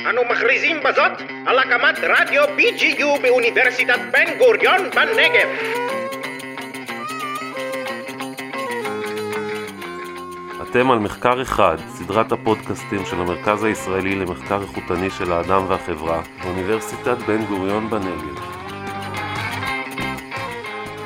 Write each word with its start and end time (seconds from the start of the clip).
אנו 0.00 0.22
מכריזים 0.30 0.80
בזאת 0.84 1.12
על 1.46 1.58
הקמת 1.58 1.98
רדיו 2.02 2.44
BGU 2.44 3.22
באוניברסיטת 3.22 3.98
בן 4.12 4.38
גוריון 4.38 4.90
בנגב. 4.90 5.48
אתם 10.62 10.90
על 10.90 10.98
מחקר 10.98 11.42
אחד, 11.42 11.76
סדרת 11.88 12.32
הפודקאסטים 12.32 13.06
של 13.06 13.16
המרכז 13.20 13.64
הישראלי 13.64 14.14
למחקר 14.14 14.62
איכותני 14.62 15.10
של 15.10 15.32
האדם 15.32 15.62
והחברה, 15.68 16.22
באוניברסיטת 16.42 17.18
בן 17.26 17.44
גוריון 17.44 17.90
בנגב. 17.90 18.40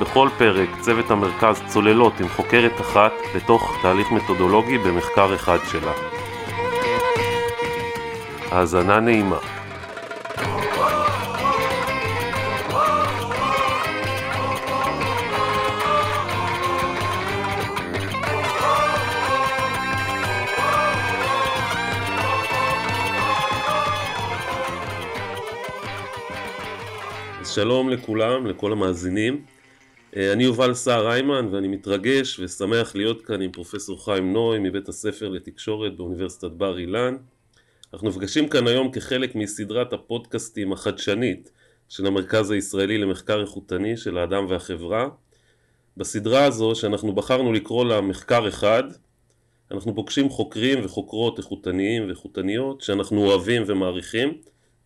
בכל 0.01 0.29
פרק 0.39 0.69
צוות 0.81 1.11
המרכז 1.11 1.63
צוללות 1.67 2.21
עם 2.21 2.29
חוקרת 2.29 2.81
אחת 2.81 3.13
לתוך 3.35 3.79
תהליך 3.83 4.13
מתודולוגי 4.13 4.79
במחקר 4.79 5.35
אחד 5.35 5.59
שלה. 5.71 6.20
האזנה 8.51 9.01
נעימה. 9.01 9.39
שלום 27.45 27.91
לכולם, 27.91 28.47
לכל 28.47 28.73
המאזינים. 28.73 29.45
אה, 30.17 30.33
אני 30.33 30.45
יובל 30.45 30.75
סער 30.75 31.13
איימן 31.13 31.49
ואני 31.51 31.69
מתרגש 31.69 32.41
ושמח 32.41 32.95
להיות 32.95 33.23
כאן 33.23 33.43
עם 33.43 33.53
פרופסור 33.53 34.05
חיים 34.05 34.33
נוי 34.33 34.59
מבית 34.59 34.89
הספר 34.89 35.29
לתקשורת 35.29 35.97
באוניברסיטת 35.97 36.51
בר 36.51 36.79
אילן. 36.79 37.17
אנחנו 37.95 38.09
נפגשים 38.09 38.49
כאן 38.49 38.67
היום 38.67 38.91
כחלק 38.93 39.35
מסדרת 39.35 39.93
הפודקאסטים 39.93 40.73
החדשנית 40.73 41.53
של 41.89 42.07
המרכז 42.07 42.51
הישראלי 42.51 42.99
למחקר 42.99 43.41
איכותני 43.41 43.97
של 43.97 44.19
האדם 44.19 44.47
והחברה. 44.49 45.09
בסדרה 45.97 46.45
הזו 46.45 46.75
שאנחנו 46.75 47.15
בחרנו 47.15 47.53
לקרוא 47.53 47.85
לה 47.85 48.01
מחקר 48.01 48.49
אחד, 48.49 48.83
אנחנו 49.71 49.95
פוגשים 49.95 50.29
חוקרים 50.29 50.85
וחוקרות 50.85 51.39
איכותניים 51.39 52.07
ואיכותניות 52.07 52.81
שאנחנו 52.81 53.27
אוהבים 53.27 53.63
ומעריכים 53.67 54.39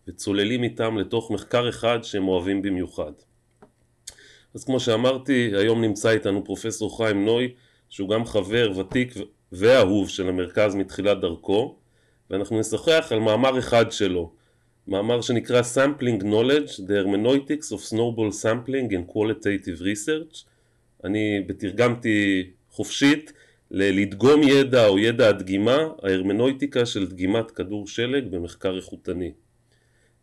וצוללים 0.07 0.63
איתם 0.63 0.97
לתוך 0.97 1.31
מחקר 1.31 1.69
אחד 1.69 2.03
שהם 2.03 2.27
אוהבים 2.27 2.61
במיוחד. 2.61 3.11
אז 4.55 4.63
כמו 4.63 4.79
שאמרתי, 4.79 5.51
היום 5.55 5.81
נמצא 5.81 6.09
איתנו 6.09 6.43
פרופסור 6.43 6.97
חיים 6.97 7.25
נוי, 7.25 7.53
שהוא 7.89 8.09
גם 8.09 8.25
חבר 8.25 8.71
ותיק 8.77 9.13
ואהוב 9.51 10.09
של 10.09 10.29
המרכז 10.29 10.75
מתחילת 10.75 11.21
דרכו, 11.21 11.77
ואנחנו 12.29 12.59
נשוחח 12.59 13.07
על 13.11 13.19
מאמר 13.19 13.59
אחד 13.59 13.91
שלו, 13.91 14.31
מאמר 14.87 15.21
שנקרא 15.21 15.61
Sampling 15.61 16.23
Knowledge, 16.23 16.79
The 16.79 17.05
Hermeneutics 17.05 17.71
of 17.71 17.93
Snowball 17.93 18.43
Sampling 18.43 18.91
and 18.91 19.13
Qualitative 19.13 19.81
Research. 19.81 20.45
אני 21.03 21.41
בתרגמתי 21.47 22.49
חופשית 22.69 23.33
ללדגום 23.71 24.43
ידע 24.43 24.87
או 24.87 24.99
ידע 24.99 25.29
הדגימה, 25.29 25.77
ההרמנויטיקה 26.03 26.85
של 26.85 27.07
דגימת 27.07 27.51
כדור 27.51 27.87
שלג 27.87 28.27
במחקר 28.31 28.75
איכותני. 28.77 29.31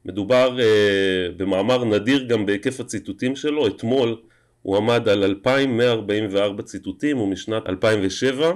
מדובר 0.05 0.57
uh, 0.59 1.33
במאמר 1.37 1.85
נדיר 1.85 2.25
גם 2.25 2.47
בהיקף 2.47 2.81
הציטוטים 2.81 3.37
שלו, 3.37 3.67
אתמול 3.67 4.17
הוא 4.63 4.77
עמד 4.77 5.09
על 5.09 5.25
2,144 5.25 6.63
ציטוטים, 6.63 7.17
הוא 7.17 7.29
משנת 7.29 7.67
2007. 7.67 8.53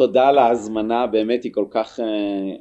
תודה 0.00 0.28
על 0.28 0.38
ההזמנה, 0.38 1.06
באמת 1.06 1.44
היא 1.44 1.52
כל 1.52 1.64
כך, 1.70 2.00
uh, 2.00 2.02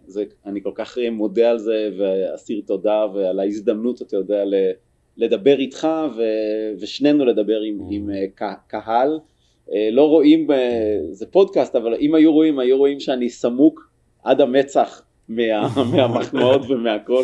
זה, 0.07 0.23
אני 0.45 0.63
כל 0.63 0.71
כך 0.75 0.97
מודה 1.11 1.49
על 1.49 1.57
זה 1.57 1.89
ואסיר 1.97 2.61
תודה 2.65 3.05
ועל 3.13 3.39
ההזדמנות, 3.39 4.01
אתה 4.01 4.17
יודע, 4.17 4.43
לדבר 5.17 5.59
איתך 5.59 5.87
ו, 6.17 6.23
ושנינו 6.79 7.25
לדבר 7.25 7.61
עם. 7.61 7.79
עם 7.89 8.09
uh, 8.09 8.43
קהל. 8.67 9.19
לא 9.91 10.09
רואים, 10.09 10.47
זה 11.11 11.25
פודקאסט, 11.25 11.75
אבל 11.75 11.95
אם 11.95 12.15
היו 12.15 12.33
רואים, 12.33 12.59
היו 12.59 12.77
רואים 12.77 12.99
שאני 12.99 13.29
סמוק 13.29 13.91
עד 14.23 14.41
המצח 14.41 15.01
מה, 15.29 15.67
מהמחמאות 15.91 16.61
ומהכל, 16.69 17.23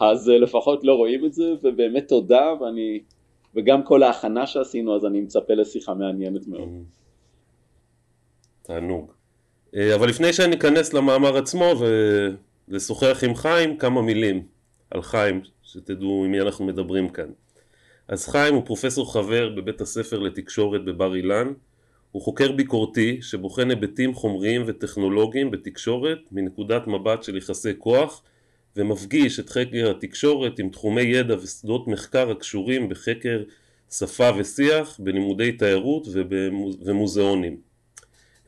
אז 0.00 0.30
אה, 0.30 0.38
לפחות 0.38 0.84
לא 0.84 0.94
רואים 0.94 1.24
את 1.24 1.32
זה, 1.32 1.54
ובאמת 1.62 2.08
תודה, 2.08 2.54
ואני, 2.60 3.00
וגם 3.54 3.82
כל 3.82 4.02
ההכנה 4.02 4.46
שעשינו, 4.46 4.96
אז 4.96 5.06
אני 5.06 5.20
מצפה 5.20 5.54
לשיחה 5.54 5.94
מעניינת 5.94 6.46
מאוד. 6.46 6.68
תענוג. 8.62 9.19
אה, 9.76 9.94
אבל 9.94 10.08
לפני 10.08 10.32
שאני 10.32 10.56
אכנס 10.56 10.92
למאמר 10.92 11.36
עצמו 11.36 11.82
ולשוחח 12.68 13.24
עם 13.24 13.34
חיים, 13.34 13.76
כמה 13.76 14.02
מילים 14.02 14.42
על 14.90 15.02
חיים, 15.02 15.40
שתדעו 15.62 16.22
עם 16.24 16.30
מי 16.30 16.40
אנחנו 16.40 16.64
מדברים 16.64 17.08
כאן. 17.08 17.28
אז 18.08 18.28
חיים 18.28 18.54
הוא 18.54 18.66
פרופסור 18.66 19.12
חבר 19.12 19.48
בבית 19.48 19.80
הספר 19.80 20.18
לתקשורת 20.18 20.84
בבר 20.84 21.14
אילן, 21.14 21.52
הוא 22.12 22.22
חוקר 22.22 22.52
ביקורתי 22.52 23.18
שבוחן 23.22 23.70
היבטים 23.70 24.14
חומריים 24.14 24.62
וטכנולוגיים 24.66 25.50
בתקשורת 25.50 26.18
מנקודת 26.32 26.86
מבט 26.86 27.22
של 27.22 27.36
יחסי 27.36 27.72
כוח 27.78 28.22
ומפגיש 28.76 29.40
את 29.40 29.50
חקר 29.50 29.90
התקשורת 29.90 30.58
עם 30.58 30.68
תחומי 30.68 31.02
ידע 31.02 31.34
ושדות 31.42 31.88
מחקר 31.88 32.30
הקשורים 32.30 32.88
בחקר 32.88 33.42
שפה 33.90 34.30
ושיח 34.38 35.00
בלימודי 35.02 35.52
תיירות 35.52 36.08
ומוזיאונים. 36.84 37.69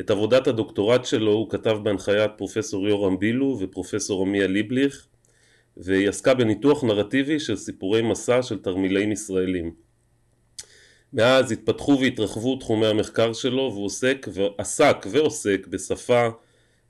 את 0.00 0.10
עבודת 0.10 0.47
הדוקטורט 0.47 1.04
שלו 1.04 1.32
הוא 1.32 1.50
כתב 1.50 1.78
בהנחיית 1.82 2.30
פרופסור 2.36 2.88
יורם 2.88 3.19
בילו 3.19 3.58
ופרופסור 3.60 4.22
עמיה 4.22 4.47
ליבליך 4.47 5.06
והיא 5.76 6.08
עסקה 6.08 6.34
בניתוח 6.34 6.84
נרטיבי 6.84 7.41
של 7.41 7.56
סיפורי 7.56 8.03
מסע 8.03 8.42
של 8.42 8.58
תרמילאים 8.58 9.12
ישראלים. 9.12 9.75
מאז 11.12 11.53
התפתחו 11.53 11.98
והתרחבו 12.00 12.56
תחומי 12.56 12.86
המחקר 12.86 13.32
שלו 13.32 13.70
והוא 13.72 13.84
עוסק 13.84 14.28
ועסק 14.32 15.06
ועוסק 15.10 15.66
בשפה, 15.66 16.28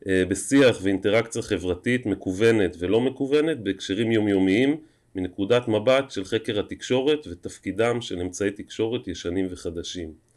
אה, 0.07 0.25
בשיח 0.29 0.79
ואינטראקציה 0.83 1.43
חברתית 1.43 2.07
מקוונת 2.07 2.77
ולא 2.79 3.01
מקוונת 3.01 3.61
בהקשרים 3.61 4.13
יומיומיים 4.13 4.77
מנקודת 5.15 5.69
מבט 5.69 6.11
של 6.11 6.25
חקר 6.25 6.61
התקשורת 6.61 7.27
ותפקידם 7.27 8.01
של 8.01 8.21
אמצעי 8.21 8.51
תקשורת 8.51 9.09
ישנים 9.09 9.47
וחדשים. 9.51 10.32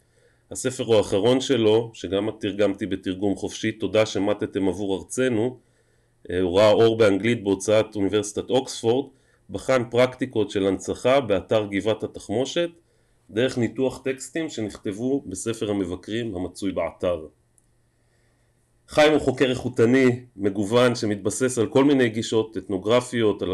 הספר 0.55 0.95
האחרון 0.97 1.41
שלו, 1.41 1.91
שגם 1.93 2.29
תרגמתי 2.39 2.85
בתרגום 2.85 3.35
חופשי, 3.35 3.71
תודה 3.71 4.05
שמטתם 4.05 4.67
עבור 4.67 4.97
ארצנו, 4.97 5.57
אה, 6.29 6.41
הוא 6.41 6.57
ראה 6.57 6.71
אור 6.71 6.97
באנגלית 6.97 7.43
בהוצאת 7.43 7.95
אוניברסיטת 7.95 8.49
אוקספורד, 8.49 9.09
בחן 9.49 9.83
פרקטיקות 9.89 10.51
של 10.51 10.67
הנצחה 10.67 11.21
באתר 11.21 11.67
גבעת 11.71 12.03
התחמושת 12.03 12.69
דרך 13.29 13.57
ניתוח 13.57 14.01
טקסטים 14.03 14.49
שנכתבו 14.49 15.23
בספר 15.25 15.69
המבקרים 15.69 16.35
המצוי 16.35 16.71
באתר. 16.71 17.27
חיים 18.87 19.11
הוא 19.11 19.21
חוקר 19.21 19.49
איכותני, 19.49 20.25
מגוון, 20.35 20.95
שמתבסס 20.95 21.57
על 21.57 21.67
כל 21.67 21.83
מיני 21.83 22.09
גישות 22.09 22.57
אתנוגרפיות, 22.57 23.41
על 23.41 23.49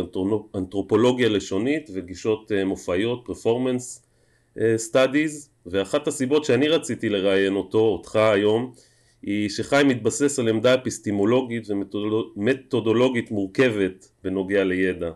אנתרופולוגיה 0.55 1.29
לשונית 1.29 1.89
וגישות 1.93 2.51
אה, 2.51 2.65
מופעיות, 2.65 3.21
performance 3.25 4.10
studies, 4.75 5.49
ואחת 5.65 6.07
הסיבות 6.07 6.45
שאני 6.45 6.67
רציתי 6.67 7.09
לראיין 7.09 7.55
אותו, 7.55 7.79
אותך 7.79 8.15
היום, 8.15 8.73
היא 9.21 9.49
שחיים 9.49 9.87
מתבסס 9.87 10.39
על 10.39 10.47
עמדה 10.47 10.75
אפיסטימולוגית 10.75 11.67
ומתודולוגית 11.69 13.31
מורכבת 13.31 14.11
בנוגע 14.23 14.63
לידע. 14.63 15.11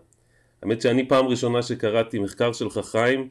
האמת 0.64 0.82
שאני 0.82 1.08
פעם 1.08 1.28
ראשונה 1.28 1.62
שקראתי 1.62 2.20
מחקר 2.20 2.54
שלך 2.54 2.80
חיים 2.84 3.30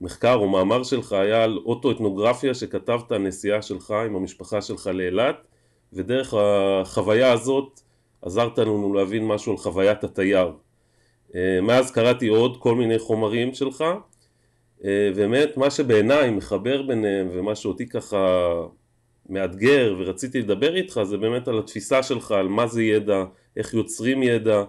מחקר 0.00 0.34
או 0.34 0.48
מאמר 0.48 0.82
שלך 0.82 1.12
היה 1.12 1.44
על 1.44 1.58
אוטואתנוגרפיה 1.64 2.54
שכתבת 2.54 3.12
הנסיעה 3.12 3.62
שלך 3.62 3.90
עם 3.90 4.16
המשפחה 4.16 4.62
שלך 4.62 4.86
לאילת 4.86 5.36
ודרך 5.92 6.34
החוויה 6.34 7.32
הזאת 7.32 7.80
עזרת 8.22 8.58
לנו 8.58 8.94
להבין 8.94 9.26
משהו 9.26 9.52
על 9.52 9.58
חוויית 9.58 10.04
התייר. 10.04 10.52
אה, 11.34 11.60
מאז 11.62 11.90
קראתי 11.90 12.28
עוד 12.28 12.56
כל 12.56 12.74
מיני 12.74 12.98
חומרים 12.98 13.54
שלך 13.54 13.80
אה, 13.80 13.94
באמת 15.16 15.56
מה 15.56 15.70
שבעיניי 15.70 16.30
מחבר 16.30 16.82
ביניהם 16.82 17.28
ומה 17.32 17.54
שאותי 17.54 17.88
ככה 17.88 18.50
מאתגר 19.28 19.96
ורציתי 19.98 20.40
לדבר 20.40 20.76
איתך 20.76 21.00
זה 21.02 21.16
באמת 21.16 21.48
על 21.48 21.58
התפיסה 21.58 22.02
שלך 22.02 22.32
על 22.32 22.48
מה 22.48 22.66
זה 22.66 22.82
ידע, 22.82 23.24
איך 23.56 23.74
יוצרים 23.74 24.22
ידע 24.22 24.64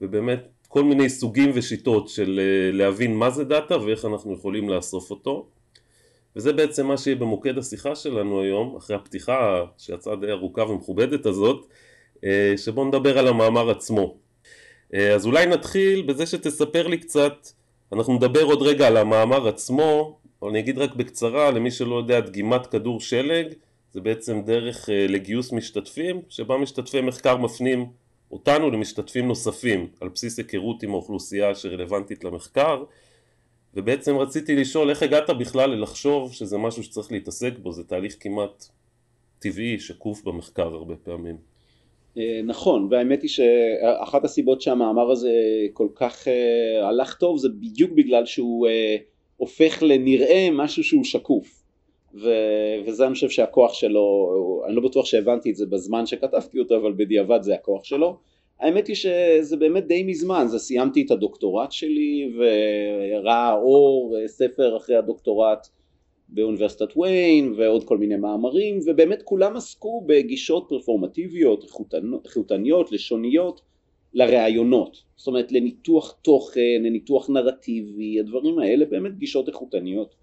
ובאמת 0.00 0.48
כל 0.68 0.84
מיני 0.84 1.08
סוגים 1.08 1.50
ושיטות 1.54 2.08
של 2.08 2.40
אה, 2.42 2.78
להבין 2.78 3.16
מה 3.16 3.30
זה 3.30 3.44
דאטה 3.44 3.78
ואיך 3.82 4.04
אנחנו 4.04 4.34
יכולים 4.34 4.68
לאסוף 4.68 5.10
אותו. 5.10 5.46
וזה 6.36 6.52
בעצם 6.52 6.86
מה 6.86 6.96
שיהיה 6.96 7.16
במוקד 7.16 7.58
השיחה 7.58 7.94
שלנו 7.94 8.40
היום 8.40 8.76
אחרי 8.76 8.96
הפתיחה 8.96 9.64
שיצאה 9.78 10.16
די 10.16 10.30
ארוכה 10.30 10.62
ומכובדת 10.62 11.26
הזאת 11.26 11.66
אה, 12.24 12.54
שבוא 12.56 12.86
נדבר 12.86 13.18
על 13.18 13.28
המאמר 13.28 13.70
עצמו. 13.70 14.16
אה, 14.94 15.14
אז 15.14 15.26
אולי 15.26 15.46
נתחיל 15.46 16.02
בזה 16.02 16.26
שתספר 16.26 16.86
לי 16.86 16.98
קצת 16.98 17.48
אנחנו 17.92 18.14
נדבר 18.14 18.42
עוד 18.42 18.62
רגע 18.62 18.86
על 18.86 18.96
המאמר 18.96 19.48
עצמו 19.48 20.18
אבל 20.42 20.50
אני 20.50 20.58
אגיד 20.58 20.78
רק 20.78 20.94
בקצרה 20.94 21.50
למי 21.50 21.70
שלא 21.70 21.94
יודע 21.94 22.20
דגימת 22.20 22.66
כדור 22.66 23.00
שלג 23.00 23.46
זה 23.92 24.00
בעצם 24.00 24.42
דרך 24.42 24.88
לגיוס 25.08 25.52
משתתפים 25.52 26.22
שבה 26.28 26.56
משתתפי 26.56 27.00
מחקר 27.00 27.36
מפנים 27.36 27.86
אותנו 28.30 28.70
למשתתפים 28.70 29.28
נוספים 29.28 29.88
על 30.00 30.08
בסיס 30.08 30.38
היכרות 30.38 30.82
עם 30.82 30.90
האוכלוסייה 30.90 31.54
שרלוונטית 31.54 32.24
למחקר 32.24 32.84
ובעצם 33.74 34.16
רציתי 34.16 34.56
לשאול 34.56 34.90
איך 34.90 35.02
הגעת 35.02 35.30
בכלל 35.30 35.70
ללחשוב 35.70 36.32
שזה 36.32 36.58
משהו 36.58 36.82
שצריך 36.82 37.12
להתעסק 37.12 37.52
בו, 37.62 37.72
זה 37.72 37.84
תהליך 37.84 38.16
כמעט 38.20 38.64
טבעי, 39.38 39.78
שקוף 39.78 40.22
במחקר 40.24 40.74
הרבה 40.74 40.96
פעמים. 40.96 41.36
אה, 42.18 42.40
נכון, 42.44 42.88
והאמת 42.90 43.22
היא 43.22 43.30
שאחת 43.30 44.24
הסיבות 44.24 44.60
שהמאמר 44.60 45.10
הזה 45.10 45.32
כל 45.72 45.88
כך 45.94 46.26
uh, 46.26 46.84
הלך 46.84 47.14
טוב 47.14 47.38
זה 47.38 47.48
בדיוק 47.48 47.90
בגלל 47.90 48.26
שהוא 48.26 48.66
uh, 48.66 48.70
הופך 49.36 49.82
לנראה 49.82 50.48
משהו 50.52 50.84
שהוא 50.84 51.04
שקוף. 51.04 51.62
ו- 52.14 52.80
וזה 52.86 53.06
אני 53.06 53.14
חושב 53.14 53.28
שהכוח 53.28 53.74
שלו, 53.74 54.32
אני 54.66 54.76
לא 54.76 54.82
בטוח 54.82 55.06
שהבנתי 55.06 55.50
את 55.50 55.56
זה 55.56 55.66
בזמן 55.66 56.06
שכתבתי 56.06 56.58
אותו, 56.58 56.76
אבל 56.76 56.92
בדיעבד 56.96 57.42
זה 57.42 57.54
הכוח 57.54 57.84
שלו. 57.84 58.16
האמת 58.60 58.86
היא 58.86 58.96
שזה 58.96 59.56
באמת 59.56 59.86
די 59.86 60.02
מזמן, 60.02 60.44
זה 60.46 60.58
סיימתי 60.58 61.02
את 61.02 61.10
הדוקטורט 61.10 61.72
שלי 61.72 62.32
וראה 62.38 63.52
אור 63.52 64.16
ספר 64.26 64.76
אחרי 64.76 64.96
הדוקטורט 64.96 65.68
באוניברסיטת 66.28 66.96
ויין 66.96 67.54
ועוד 67.56 67.84
כל 67.84 67.98
מיני 67.98 68.16
מאמרים 68.16 68.78
ובאמת 68.86 69.22
כולם 69.22 69.56
עסקו 69.56 70.04
בגישות 70.06 70.66
פרפורמטיביות, 70.68 71.64
איכותניות, 72.24 72.92
לשוניות 72.92 73.60
לראיונות, 74.14 75.02
זאת 75.16 75.26
אומרת 75.26 75.52
לניתוח 75.52 76.14
תוכן, 76.22 76.82
לניתוח 76.84 77.30
נרטיבי, 77.30 78.20
הדברים 78.20 78.58
האלה 78.58 78.84
באמת 78.84 79.18
גישות 79.18 79.48
איכותניות. 79.48 80.14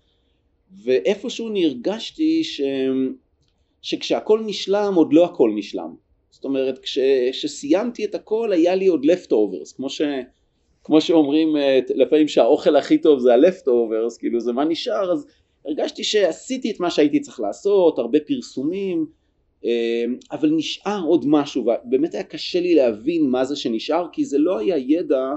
ואיפשהו 0.83 1.49
נרגשתי 1.49 2.43
ש... 2.43 2.61
שכשהכל 3.81 4.41
נשלם 4.45 4.93
עוד 4.95 5.13
לא 5.13 5.25
הכל 5.25 5.51
נשלם. 5.55 5.95
זאת 6.31 6.43
אומרת 6.43 6.79
כשסיימתי 6.79 8.05
את 8.05 8.15
הכל 8.15 8.51
היה 8.51 8.75
לי 8.75 8.87
עוד 8.87 9.05
leftovers. 9.05 9.75
כמו, 9.75 9.89
ש, 9.89 10.01
כמו 10.83 11.01
שאומרים 11.01 11.57
אה, 11.57 11.79
לפעמים 11.95 12.27
שהאוכל 12.27 12.75
הכי 12.75 12.97
טוב 12.97 13.19
זה 13.19 13.33
ה-leftovers 13.33 14.19
כאילו 14.19 14.39
זה 14.39 14.53
מה 14.53 14.65
נשאר 14.65 15.11
אז 15.11 15.27
הרגשתי 15.65 16.03
שעשיתי 16.03 16.71
את 16.71 16.79
מה 16.79 16.89
שהייתי 16.89 17.19
צריך 17.19 17.39
לעשות 17.39 17.99
הרבה 17.99 18.19
פרסומים 18.27 19.05
אה, 19.65 20.05
אבל 20.31 20.49
נשאר 20.49 21.03
עוד 21.07 21.25
משהו 21.27 21.61
ובאמת 21.61 22.13
היה 22.13 22.23
קשה 22.23 22.59
לי 22.59 22.75
להבין 22.75 23.29
מה 23.29 23.45
זה 23.45 23.55
שנשאר 23.55 24.07
כי 24.11 24.25
זה 24.25 24.37
לא 24.37 24.57
היה 24.57 24.77
ידע 24.77 25.29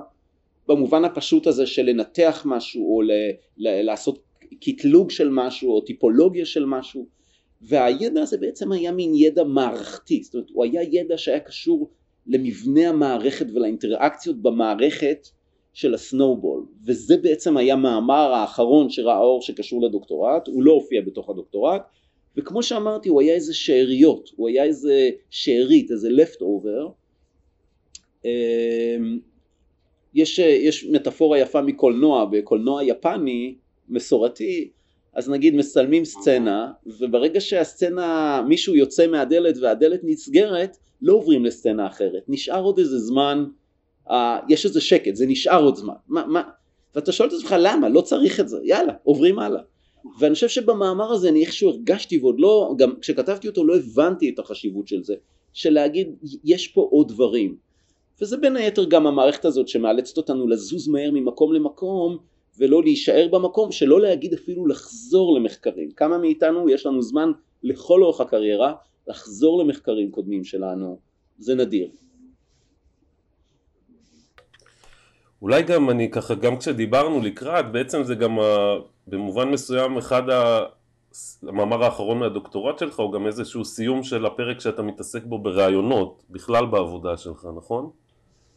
במובן 0.69 1.05
הפשוט 1.05 1.47
הזה 1.47 1.67
של 1.67 1.83
לנתח 1.83 2.43
משהו 2.45 2.97
או 2.97 3.03
ל, 3.03 3.11
ל, 3.59 3.83
לעשות 3.83 4.19
קטלוג 4.61 5.11
של 5.11 5.29
משהו 5.29 5.71
או 5.71 5.81
טיפולוגיה 5.81 6.47
של 6.47 6.65
משהו 6.65 7.07
והידע 7.63 8.23
הזה 8.23 8.39
בעצם 8.39 8.73
היה 8.73 8.93
מין 8.93 9.15
ידע 9.15 9.45
מערכתי, 9.45 10.23
זאת 10.23 10.35
אומרת 10.35 10.51
הוא 10.51 10.65
היה 10.65 10.83
ידע 10.83 11.19
שהיה 11.19 11.41
קשור 11.41 11.91
למבנה 12.27 12.89
המערכת 12.89 13.47
ולאינטראקציות 13.55 14.43
במערכת 14.43 15.29
של 15.77 15.95
הסנואובול 15.95 16.67
וזה 16.87 17.17
בעצם 17.17 17.57
היה 17.57 17.77
מאמר 17.77 18.33
האחרון 18.33 18.91
שראה 18.91 19.19
אור 19.19 19.43
שקשור 19.43 19.83
לדוקטורט, 19.83 20.49
הוא 20.49 20.63
לא 20.63 20.73
הופיע 20.73 21.01
בתוך 21.03 21.31
הדוקטורט 21.31 21.83
וכמו 22.37 22.63
שאמרתי 22.63 23.09
הוא 23.09 23.21
היה 23.21 23.35
איזה 23.35 23.55
שאריות, 23.55 24.31
הוא 24.37 24.49
היה 24.49 24.65
איזה 24.65 25.11
שארית, 25.31 25.91
איזה 25.91 26.09
left 26.09 26.41
over 26.41 26.91
אמ, 28.25 29.19
יש, 30.15 30.39
יש 30.39 30.85
מטאפורה 30.85 31.39
יפה 31.39 31.63
מקולנוע, 31.63 32.25
בקולנוע 32.25 32.85
יפני 32.85 33.55
מסורתי 33.89 34.71
אז 35.15 35.31
נגיד 35.31 35.55
מצלמים 35.55 36.05
סצנה 36.05 36.73
וברגע 36.87 37.41
שהסצנה 37.41 38.43
מישהו 38.49 38.75
יוצא 38.75 39.07
מהדלת 39.07 39.59
והדלת 39.59 40.01
נסגרת 40.05 40.77
לא 41.03 41.13
עוברים 41.13 41.45
לסצנה 41.45 41.87
אחרת. 41.87 42.23
נשאר 42.29 42.63
עוד 42.63 42.79
איזה 42.79 42.99
זמן 42.99 43.45
uh, 44.09 44.13
יש 44.49 44.65
איזה 44.65 44.81
שקט 44.81 45.15
זה 45.15 45.27
נשאר 45.27 45.65
עוד 45.65 45.77
זמן. 45.77 45.95
מה, 46.09 46.27
מה, 46.27 46.43
ואתה 46.95 47.13
שואל 47.13 47.29
את 47.29 47.35
עצמך 47.35 47.55
למה? 47.59 47.89
לא 47.89 48.01
צריך 48.01 48.41
את 48.41 48.49
זה. 48.49 48.59
יאללה 48.63 48.93
עוברים 49.03 49.39
הלאה. 49.39 49.63
ואני 50.19 50.35
חושב 50.35 50.49
שבמאמר 50.49 51.13
הזה 51.13 51.29
אני 51.29 51.41
איכשהו 51.41 51.69
הרגשתי 51.69 52.19
ועוד 52.19 52.41
לא 52.41 52.75
גם 52.79 52.95
כשכתבתי 53.01 53.49
אותו 53.49 53.65
לא 53.65 53.77
הבנתי 53.77 54.31
את 54.31 54.39
החשיבות 54.39 54.89
של 54.89 55.03
זה 55.03 55.15
של 55.53 55.73
להגיד 55.73 56.09
יש 56.45 56.69
פה 56.69 56.89
עוד 56.91 57.09
דברים. 57.09 57.57
וזה 58.21 58.37
בין 58.37 58.57
היתר 58.57 58.85
גם 58.85 59.07
המערכת 59.07 59.45
הזאת 59.45 59.69
שמאלצת 59.69 60.17
אותנו 60.17 60.49
לזוז 60.49 60.89
מהר 60.89 61.11
ממקום 61.11 61.53
למקום 61.53 62.19
ולא 62.59 62.83
להישאר 62.83 63.29
במקום, 63.31 63.73
שלא 63.73 64.01
להגיד 64.01 64.35
אפילו 64.35 64.67
לחזור 64.67 65.35
למחקרים. 65.39 65.91
כמה 65.91 66.19
מאיתנו 66.19 66.71
יש 66.71 66.87
לנו 66.87 67.03
זמן 67.03 67.33
לכל 67.63 68.03
אורך 68.03 68.21
הקריירה 68.21 68.75
לחזור 69.09 69.63
למחקרים 69.63 70.11
קודמים 70.11 70.45
שלנו, 70.45 70.99
זה 71.39 71.55
נדיר. 71.55 71.89
אולי 75.43 75.63
גם 75.63 75.91
אני 75.91 76.11
ככה, 76.11 76.35
גם 76.35 76.57
כשדיברנו 76.59 77.21
לקראת, 77.21 77.73
בעצם 77.73 78.03
זה 78.03 78.15
גם 78.15 78.39
ה, 78.39 78.77
במובן 79.07 79.49
מסוים 79.49 79.97
אחד. 79.97 80.23
המאמר 81.43 81.85
האחרון 81.85 82.19
מהדוקטורט 82.19 82.79
שלך 82.79 83.01
הוא 83.01 83.13
גם 83.13 83.27
איזשהו 83.27 83.65
סיום 83.65 84.03
של 84.03 84.27
הפרק 84.27 84.61
שאתה 84.61 84.83
מתעסק 84.83 85.25
בו 85.25 85.39
בראיונות 85.39 86.23
בכלל 86.31 86.67
בעבודה 86.67 87.17
שלך, 87.17 87.49
נכון? 87.57 87.91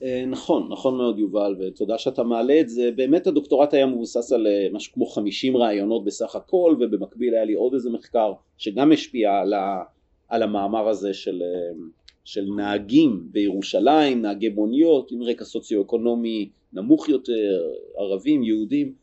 אה, 0.03 0.25
נכון, 0.27 0.67
נכון 0.71 0.97
מאוד 0.97 1.19
יובל 1.19 1.55
ותודה 1.59 1.97
שאתה 1.97 2.23
מעלה 2.23 2.59
את 2.59 2.69
זה, 2.69 2.91
באמת 2.95 3.27
הדוקטורט 3.27 3.73
היה 3.73 3.85
מבוסס 3.85 4.31
על 4.31 4.47
אה, 4.47 4.67
משהו 4.71 4.93
כמו 4.93 5.05
50 5.05 5.57
רעיונות 5.57 6.05
בסך 6.05 6.35
הכל 6.35 6.75
ובמקביל 6.79 7.33
היה 7.33 7.45
לי 7.45 7.53
עוד 7.53 7.73
איזה 7.73 7.89
מחקר 7.89 8.33
שגם 8.57 8.91
השפיע 8.91 9.31
על, 9.31 9.53
ה, 9.53 9.83
על 10.27 10.43
המאמר 10.43 10.87
הזה 10.87 11.13
של, 11.13 11.41
אה, 11.41 11.79
של 12.25 12.45
נהגים 12.55 13.27
בירושלים, 13.31 14.21
נהגי 14.21 14.49
מוניות 14.49 15.11
עם 15.11 15.23
רקע 15.23 15.45
סוציו-אקונומי 15.45 16.49
נמוך 16.73 17.09
יותר, 17.09 17.69
ערבים, 17.97 18.43
יהודים 18.43 18.93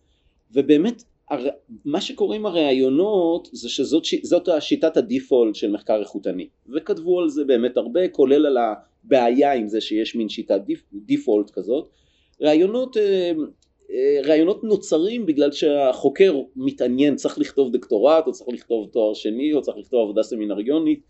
ובאמת 0.52 1.02
מה 1.84 2.00
שקורה 2.00 2.36
עם 2.36 2.46
הראיונות 2.46 3.48
זה 3.52 3.68
שזאת 3.68 4.48
השיטת 4.48 4.96
הדיפולט 4.96 5.54
של 5.54 5.70
מחקר 5.70 6.00
איכותני. 6.00 6.48
וכתבו 6.74 7.20
על 7.20 7.28
זה 7.28 7.44
באמת 7.44 7.76
הרבה 7.76 8.08
כולל 8.08 8.46
על 8.46 8.56
הבעיה 8.56 9.52
עם 9.52 9.68
זה 9.68 9.80
שיש 9.80 10.16
מין 10.16 10.28
שיטת 10.28 10.60
דיפולט 10.92 11.50
כזאת. 11.50 11.88
ראיונות 12.40 12.96
אה, 12.96 13.32
אה, 13.90 14.20
ראיונות 14.24 14.64
נוצרים 14.64 15.26
בגלל 15.26 15.52
שהחוקר 15.52 16.40
מתעניין 16.56 17.16
צריך 17.16 17.38
לכתוב 17.38 17.72
דוקטורט 17.72 18.26
או 18.26 18.32
צריך 18.32 18.48
לכתוב 18.48 18.88
תואר 18.92 19.14
שני 19.14 19.54
או 19.54 19.62
צריך 19.62 19.76
לכתוב 19.76 20.00
עבודה 20.00 20.22
סמינריונית 20.22 21.00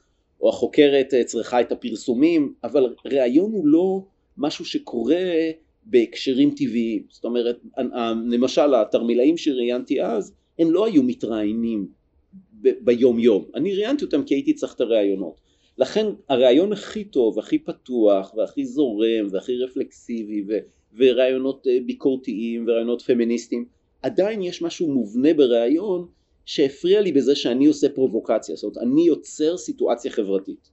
או 0.41 0.49
החוקרת 0.49 1.15
אה, 1.15 1.25
צריכה 1.25 1.61
את 1.61 1.73
הפרסומים 1.73 2.55
אבל 2.65 2.95
ראיון 3.05 3.53
הוא 3.53 3.67
לא 3.67 4.01
משהו 4.39 4.65
שקורה 4.65 5.23
בהקשרים 5.87 6.51
טבעיים. 6.51 7.03
זאת 7.11 7.25
אומרת 7.25 7.59
למשל 8.27 8.75
התרמילאים 8.75 9.37
שראיינתי 9.37 10.03
אז 10.03 10.33
הם 10.59 10.71
לא 10.71 10.87
היו 10.87 11.03
מתראיינים 11.03 11.87
ביום 12.61 13.19
יום 13.19 13.45
אני 13.55 13.75
ראיינתי 13.75 14.05
אותם 14.05 14.23
כי 14.23 14.35
הייתי 14.35 14.55
צריך 14.55 14.75
את 14.75 14.81
הראיונות. 14.81 15.41
לכן 15.79 16.07
הראיון 16.29 16.73
הכי 16.73 17.05
טוב 17.05 17.39
הכי 17.39 17.59
פתוח 17.59 18.35
והכי 18.37 18.65
זורם 18.65 19.29
והכי 19.31 19.57
רפלקסיבי 19.57 20.45
ו- 20.49 20.59
וראיונות 20.97 21.67
אה, 21.67 21.79
ביקורתיים 21.87 22.65
וראיונות 22.69 23.03
פמיניסטיים 23.03 23.65
עדיין 24.03 24.43
יש 24.43 24.63
משהו 24.63 24.89
מובנה 24.89 25.35
בראיון 25.35 26.07
שהפריע 26.45 27.01
לי 27.01 27.13
בזה 27.13 27.35
שאני 27.35 27.67
עושה 27.67 27.89
פרובוקציה. 27.89 28.57
זאת 28.57 28.65
אומרת 28.65 28.79
אני 28.79 29.07
יוצר 29.07 29.57
סיטואציה 29.57 30.11
חברתית. 30.11 30.71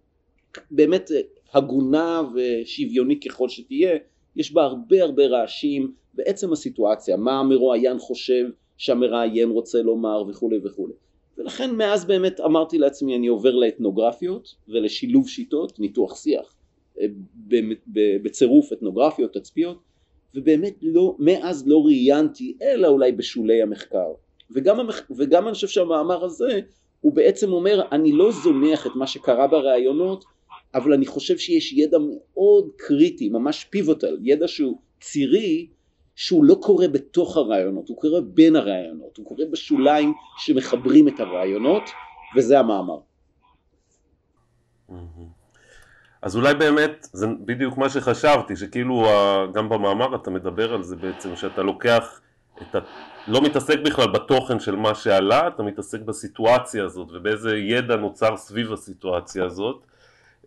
באמת 0.72 1.12
אה, 1.12 1.22
הגונה 1.54 2.22
ושוויונית 2.36 3.24
ככל 3.24 3.50
שתהיה 3.50 3.98
יש 4.36 4.54
בה 4.54 4.64
הרבה 4.64 5.04
הרבה 5.04 5.28
רעשים 5.28 5.94
בעצם 6.14 6.54
הסיטואציה, 6.54 7.18
מה 7.18 7.40
המרואיין 7.40 8.00
חושב 8.00 8.50
שהמראיין 8.78 9.50
רוצה 9.50 9.82
לומר 9.82 10.24
וכולי 10.28 10.60
וכולי. 10.64 10.94
ולכן 11.38 11.76
מאז 11.76 12.06
באמת 12.06 12.40
אמרתי 12.40 12.78
לעצמי 12.78 13.16
אני 13.16 13.28
עובר 13.28 13.56
לאתנוגרפיות 13.56 14.56
ולשילוב 14.68 15.28
שיטות, 15.28 15.80
ניתוח 15.80 16.16
שיח, 16.16 16.56
אה, 17.00 17.06
בצירוף 18.24 18.74
אתנוגרפיות, 18.74 19.34
תצפיות, 19.34 19.78
ובאמת 20.36 20.74
לא, 20.82 21.16
מאז 21.20 21.68
לא 21.68 21.86
ראיינתי 21.86 22.58
אלא 22.62 22.88
אולי 22.88 23.12
בשולי 23.12 23.62
המחקר. 23.62 24.14
וגם, 24.52 24.80
המח... 24.80 25.02
וגם 25.18 25.48
אני 25.48 25.54
חושב 25.54 25.68
שהמאמר 25.68 26.26
הזה 26.26 26.60
הוא 27.02 27.14
בעצם 27.14 27.54
אומר 27.54 27.82
אני 27.92 28.12
לא 28.12 28.32
זונח 28.32 28.88
את 28.88 28.92
מה 28.96 29.08
שקרה 29.08 29.48
בראיונות 29.48 30.26
אבל 30.76 30.94
אני 30.94 31.06
חושב 31.06 31.38
שיש 31.38 31.74
ידע 31.74 31.98
מאוד 31.98 32.70
קריטי, 32.78 33.30
ממש 33.30 33.64
פיבוטל, 33.70 34.18
ידע 34.22 34.48
שהוא 34.48 34.80
צירי, 35.02 35.68
שהוא 36.16 36.44
לא 36.44 36.56
קורה 36.62 36.88
בתוך 36.88 37.38
הרעיונות, 37.38 37.90
הוא 37.90 37.98
קורה 37.98 38.22
בין 38.22 38.56
הרעיונות, 38.56 39.18
הוא 39.18 39.26
קורה 39.26 39.46
בשוליים 39.52 40.14
שמחברים 40.38 41.08
את 41.08 41.20
הרעיונות, 41.20 41.84
וזה 42.38 42.60
המאמר. 42.60 42.98
אז 46.22 46.36
אולי 46.36 46.54
באמת 46.54 47.08
זה 47.14 47.28
בדיוק 47.46 47.78
מה 47.78 47.90
שחשבתי, 47.90 48.56
שכאילו 48.56 49.06
גם 49.54 49.70
במאמר 49.70 50.16
אתה 50.16 50.32
מדבר 50.32 50.74
על 50.74 50.84
זה 50.84 50.96
בעצם, 50.96 51.36
שאתה 51.36 51.64
לוקח 51.64 52.22
את 52.62 52.76
ה... 52.76 52.80
לא 53.28 53.42
מתעסק 53.42 53.80
בכלל 53.80 54.12
בתוכן 54.12 54.60
של 54.60 54.76
מה 54.76 54.96
שעלה, 54.96 55.48
אתה 55.48 55.64
מתעסק 55.64 56.02
בסיטואציה 56.02 56.86
הזאת 56.86 57.08
ובאיזה 57.12 57.58
ידע 57.58 57.96
נוצר 57.96 58.38
סביב 58.38 58.74
הסיטואציה 58.74 59.46
הזאת 59.46 59.86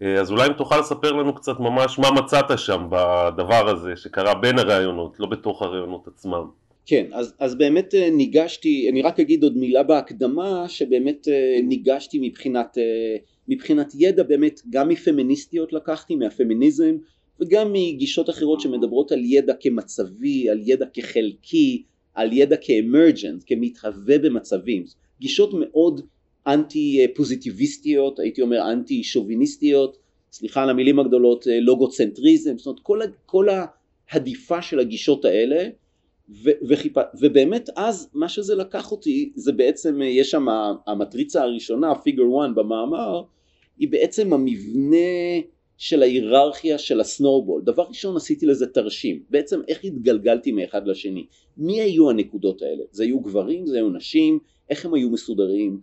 אז 0.00 0.30
אולי 0.30 0.46
אם 0.46 0.52
תוכל 0.52 0.80
לספר 0.80 1.12
לנו 1.12 1.34
קצת 1.34 1.60
ממש 1.60 1.98
מה 1.98 2.10
מצאת 2.10 2.58
שם 2.58 2.88
בדבר 2.90 3.68
הזה 3.68 3.96
שקרה 3.96 4.34
בין 4.34 4.58
הראיונות, 4.58 5.20
לא 5.20 5.26
בתוך 5.26 5.62
הראיונות 5.62 6.08
עצמם. 6.08 6.44
כן, 6.86 7.06
אז, 7.12 7.34
אז 7.38 7.54
באמת 7.54 7.94
אה, 7.94 8.10
ניגשתי, 8.10 8.88
אני 8.90 9.02
רק 9.02 9.20
אגיד 9.20 9.42
עוד 9.42 9.56
מילה 9.56 9.82
בהקדמה, 9.82 10.68
שבאמת 10.68 11.28
אה, 11.28 11.58
ניגשתי 11.62 12.18
מבחינת, 12.22 12.78
מבחינת 13.48 13.92
ידע 13.94 14.22
באמת, 14.22 14.60
גם 14.70 14.88
מפמיניסטיות 14.88 15.72
לקחתי, 15.72 16.16
מהפמיניזם, 16.16 16.96
וגם 17.40 17.72
מגישות 17.72 18.30
אחרות 18.30 18.60
שמדברות 18.60 19.12
על 19.12 19.20
ידע 19.24 19.54
כמצבי, 19.60 20.50
על 20.50 20.60
ידע 20.64 20.86
כחלקי, 20.92 21.82
על 22.14 22.32
ידע 22.32 22.56
כאמרג'נט, 22.56 23.42
כמתהווה 23.46 24.18
במצבים, 24.18 24.84
גישות 25.20 25.50
מאוד 25.54 26.00
אנטי 26.46 27.06
פוזיטיביסטיות, 27.14 28.18
הייתי 28.18 28.42
אומר 28.42 28.72
אנטי 28.72 29.04
שוביניסטיות, 29.04 29.96
סליחה 30.32 30.62
על 30.62 30.70
המילים 30.70 30.98
הגדולות, 30.98 31.48
אה, 31.48 31.60
לוגוצנטריזם, 31.60 32.58
זאת 32.58 32.66
אומרת 32.66 32.80
כל, 32.80 33.00
כל 33.26 33.46
ההדיפה 34.10 34.62
של 34.62 34.80
הגישות 34.80 35.24
האלה 35.24 35.68
ו, 36.28 36.50
וחיפ... 36.68 36.92
ובאמת 37.20 37.68
אז 37.76 38.10
מה 38.14 38.28
שזה 38.28 38.54
לקח 38.54 38.92
אותי 38.92 39.32
זה 39.34 39.52
בעצם 39.52 40.02
אה, 40.02 40.06
יש 40.06 40.30
שם 40.30 40.46
המטריצה 40.86 41.42
הראשונה 41.42 41.94
פיגר 41.94 42.22
1 42.46 42.54
במאמר 42.54 43.22
היא 43.78 43.88
בעצם 43.88 44.32
המבנה 44.32 45.40
של 45.78 46.02
ההיררכיה 46.02 46.78
של 46.78 47.00
הסנורבול 47.00 47.62
דבר 47.64 47.82
ראשון 47.88 48.16
עשיתי 48.16 48.46
לזה 48.46 48.66
תרשים. 48.66 49.22
בעצם 49.30 49.60
איך 49.68 49.84
התגלגלתי 49.84 50.52
מאחד 50.52 50.88
לשני? 50.88 51.26
מי 51.56 51.80
היו 51.80 52.10
הנקודות 52.10 52.62
האלה? 52.62 52.82
זה 52.90 53.02
היו 53.02 53.20
גברים? 53.20 53.66
זה 53.66 53.76
היו 53.76 53.90
נשים? 53.90 54.38
איך 54.70 54.86
הם 54.86 54.94
היו 54.94 55.10
מסודרים 55.10 55.80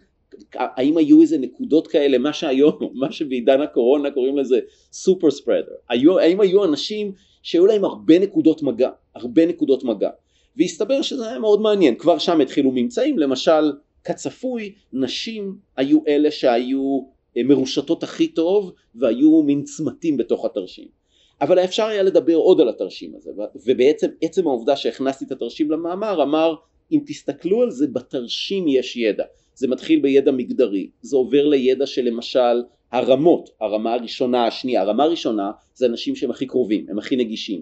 האם 0.56 0.98
היו 0.98 1.22
איזה 1.22 1.38
נקודות 1.38 1.88
כאלה, 1.88 2.18
מה 2.18 2.34
שהיום, 2.34 2.80
מה 3.02 3.12
שבעידן 3.12 3.62
הקורונה 3.62 4.12
קוראים 4.12 4.38
לזה 4.38 4.60
סופר 4.92 5.32
ספרדר, 5.32 5.72
האם 5.90 6.42
היו 6.42 6.66
אנשים 6.66 7.12
שהיו 7.44 7.66
להם 7.66 7.84
הרבה 7.84 8.20
נקודות 8.20 8.64
מגע, 8.64 8.90
הרבה 9.16 9.46
נקודות 9.46 9.84
מגע, 9.84 10.10
והסתבר 10.58 11.02
שזה 11.02 11.30
היה 11.30 11.40
מאוד 11.40 11.62
מעניין, 11.62 11.96
כבר 11.96 12.18
שם 12.18 12.42
התחילו 12.42 12.72
ממצאים, 12.72 13.20
למשל 13.20 13.72
כצפוי, 14.04 14.74
נשים 14.94 15.58
היו 15.78 16.00
אלה 16.08 16.32
שהיו 16.32 17.00
אה, 17.38 17.44
מרושתות 17.44 18.04
הכי 18.04 18.28
טוב 18.28 18.72
והיו 18.96 19.44
מין 19.44 19.64
צמתים 19.64 20.18
בתוך 20.18 20.46
התרשים. 20.46 20.88
אבל 21.42 21.60
אפשר 21.60 21.86
היה 21.86 22.04
לדבר 22.04 22.36
עוד 22.36 22.62
על 22.62 22.70
התרשים 22.70 23.16
הזה, 23.16 23.32
ובעצם 23.66 24.08
עצם 24.22 24.48
העובדה 24.48 24.76
שהכנסתי 24.76 25.26
את 25.26 25.32
התרשים 25.32 25.72
למאמר 25.72 26.24
אמר 26.24 26.56
אם 26.92 27.00
תסתכלו 27.06 27.62
על 27.62 27.72
זה 27.72 27.88
בתרשים 27.88 28.68
יש 28.68 28.98
ידע 28.98 29.24
זה 29.56 29.68
מתחיל 29.68 30.02
בידע 30.02 30.32
מגדרי, 30.32 30.90
זה 31.02 31.16
עובר 31.16 31.46
לידע 31.46 31.86
של 31.86 32.02
למשל 32.02 32.64
הרמות, 32.92 33.50
הרמה 33.62 33.94
הראשונה, 33.94 34.48
השנייה, 34.48 34.82
הרמה 34.82 35.04
הראשונה 35.04 35.52
זה 35.76 35.86
אנשים 35.86 36.16
שהם 36.16 36.32
הכי 36.32 36.46
קרובים, 36.46 36.86
הם 36.90 37.00
הכי 37.00 37.16
נגישים. 37.16 37.62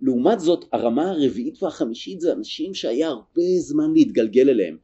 לעומת 0.00 0.40
זאת 0.40 0.64
הרמה 0.72 1.10
הרביעית 1.10 1.62
והחמישית 1.62 2.20
זה 2.20 2.32
אנשים 2.32 2.74
שהיה 2.74 3.08
הרבה 3.08 3.42
זמן 3.58 3.92
להתגלגל 3.94 4.50
אליהם. 4.50 4.76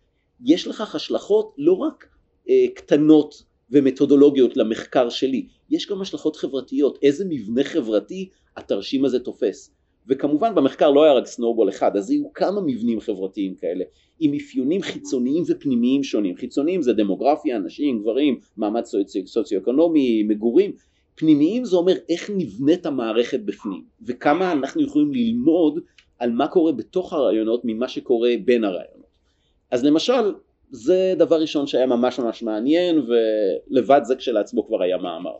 יש 0.44 0.66
לכך 0.66 0.94
השלכות 0.94 1.54
לא 1.58 1.72
רק 1.72 2.06
אה, 2.48 2.66
קטנות 2.74 3.42
ומתודולוגיות 3.70 4.56
למחקר 4.56 5.08
שלי, 5.08 5.46
יש 5.70 5.88
גם 5.88 6.02
השלכות 6.02 6.36
חברתיות, 6.36 6.98
איזה 7.02 7.24
מבנה 7.28 7.64
חברתי 7.64 8.28
התרשים 8.56 9.04
הזה 9.04 9.18
תופס. 9.18 9.70
וכמובן 10.08 10.54
במחקר 10.54 10.90
לא 10.90 11.04
היה 11.04 11.12
רק 11.12 11.26
סנורבול 11.26 11.68
אחד, 11.68 11.96
אז 11.96 12.10
היו 12.10 12.32
כמה 12.32 12.60
מבנים 12.60 13.00
חברתיים 13.00 13.54
כאלה, 13.54 13.84
עם 14.20 14.34
אפיונים 14.34 14.82
חיצוניים 14.82 15.42
ופנימיים 15.48 16.02
שונים. 16.02 16.36
חיצוניים 16.36 16.82
זה 16.82 16.92
דמוגרפיה, 16.92 17.58
נשים, 17.58 18.02
גברים, 18.02 18.40
מעמד 18.56 18.82
סוציו-אקונומי, 19.26 20.22
מגורים. 20.22 20.72
פנימיים 21.14 21.64
זה 21.64 21.76
אומר 21.76 21.92
איך 22.08 22.30
נבנית 22.36 22.86
המערכת 22.86 23.40
בפנים, 23.40 23.82
וכמה 24.06 24.52
אנחנו 24.52 24.82
יכולים 24.82 25.12
ללמוד 25.12 25.80
על 26.18 26.30
מה 26.30 26.48
קורה 26.48 26.72
בתוך 26.72 27.12
הרעיונות 27.12 27.60
ממה 27.64 27.88
שקורה 27.88 28.30
בין 28.44 28.64
הרעיונות. 28.64 29.08
אז 29.70 29.84
למשל, 29.84 30.34
זה 30.70 31.14
דבר 31.16 31.40
ראשון 31.40 31.66
שהיה 31.66 31.86
ממש 31.86 32.18
ממש 32.18 32.42
מעניין, 32.42 33.06
ולבד 33.70 34.00
זה 34.04 34.16
כשלעצמו 34.16 34.66
כבר 34.66 34.82
היה 34.82 34.96
מאמר. 34.96 35.34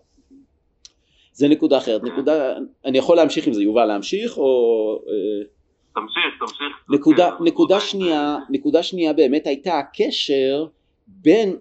זה 1.39 1.49
נקודה 1.49 1.79
אחרת. 1.79 2.03
נקודה, 2.05 2.57
אני 2.85 2.99
יכול 2.99 3.17
להמשיך 3.17 3.47
עם 3.47 3.53
זה, 3.53 3.63
יובל, 3.63 3.85
להמשיך 3.85 4.39
או... 4.39 5.03
אה, 5.09 5.47
תמשיך, 5.95 6.41
תמשיך. 6.41 6.77
נקודה, 6.91 7.31
נקודה 7.41 7.81
שנייה, 7.81 8.37
נקודה 8.51 8.83
שנייה 8.83 9.13
באמת 9.13 9.47
הייתה 9.47 9.79
הקשר 9.79 10.67
בין 11.07 11.57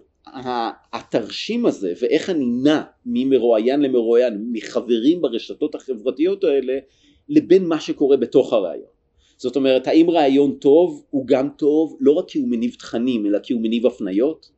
התרשים 0.92 1.66
הזה 1.66 1.92
ואיך 2.00 2.30
אני 2.30 2.46
נע 2.46 2.82
ממרואיין 3.06 3.80
למרואיין, 3.80 4.48
מחברים 4.52 5.22
ברשתות 5.22 5.74
החברתיות 5.74 6.44
האלה, 6.44 6.78
לבין 7.28 7.68
מה 7.68 7.80
שקורה 7.80 8.16
בתוך 8.16 8.52
הרעיון. 8.52 8.90
זאת 9.36 9.56
אומרת, 9.56 9.86
האם 9.86 10.10
רעיון 10.10 10.52
טוב 10.52 11.04
הוא 11.10 11.26
גם 11.26 11.48
טוב 11.56 11.96
לא 12.00 12.12
רק 12.12 12.28
כי 12.28 12.38
הוא 12.38 12.48
מניב 12.48 12.74
תכנים, 12.78 13.26
אלא 13.26 13.38
כי 13.38 13.52
הוא 13.52 13.62
מניב 13.62 13.86
הפניות? 13.86 14.50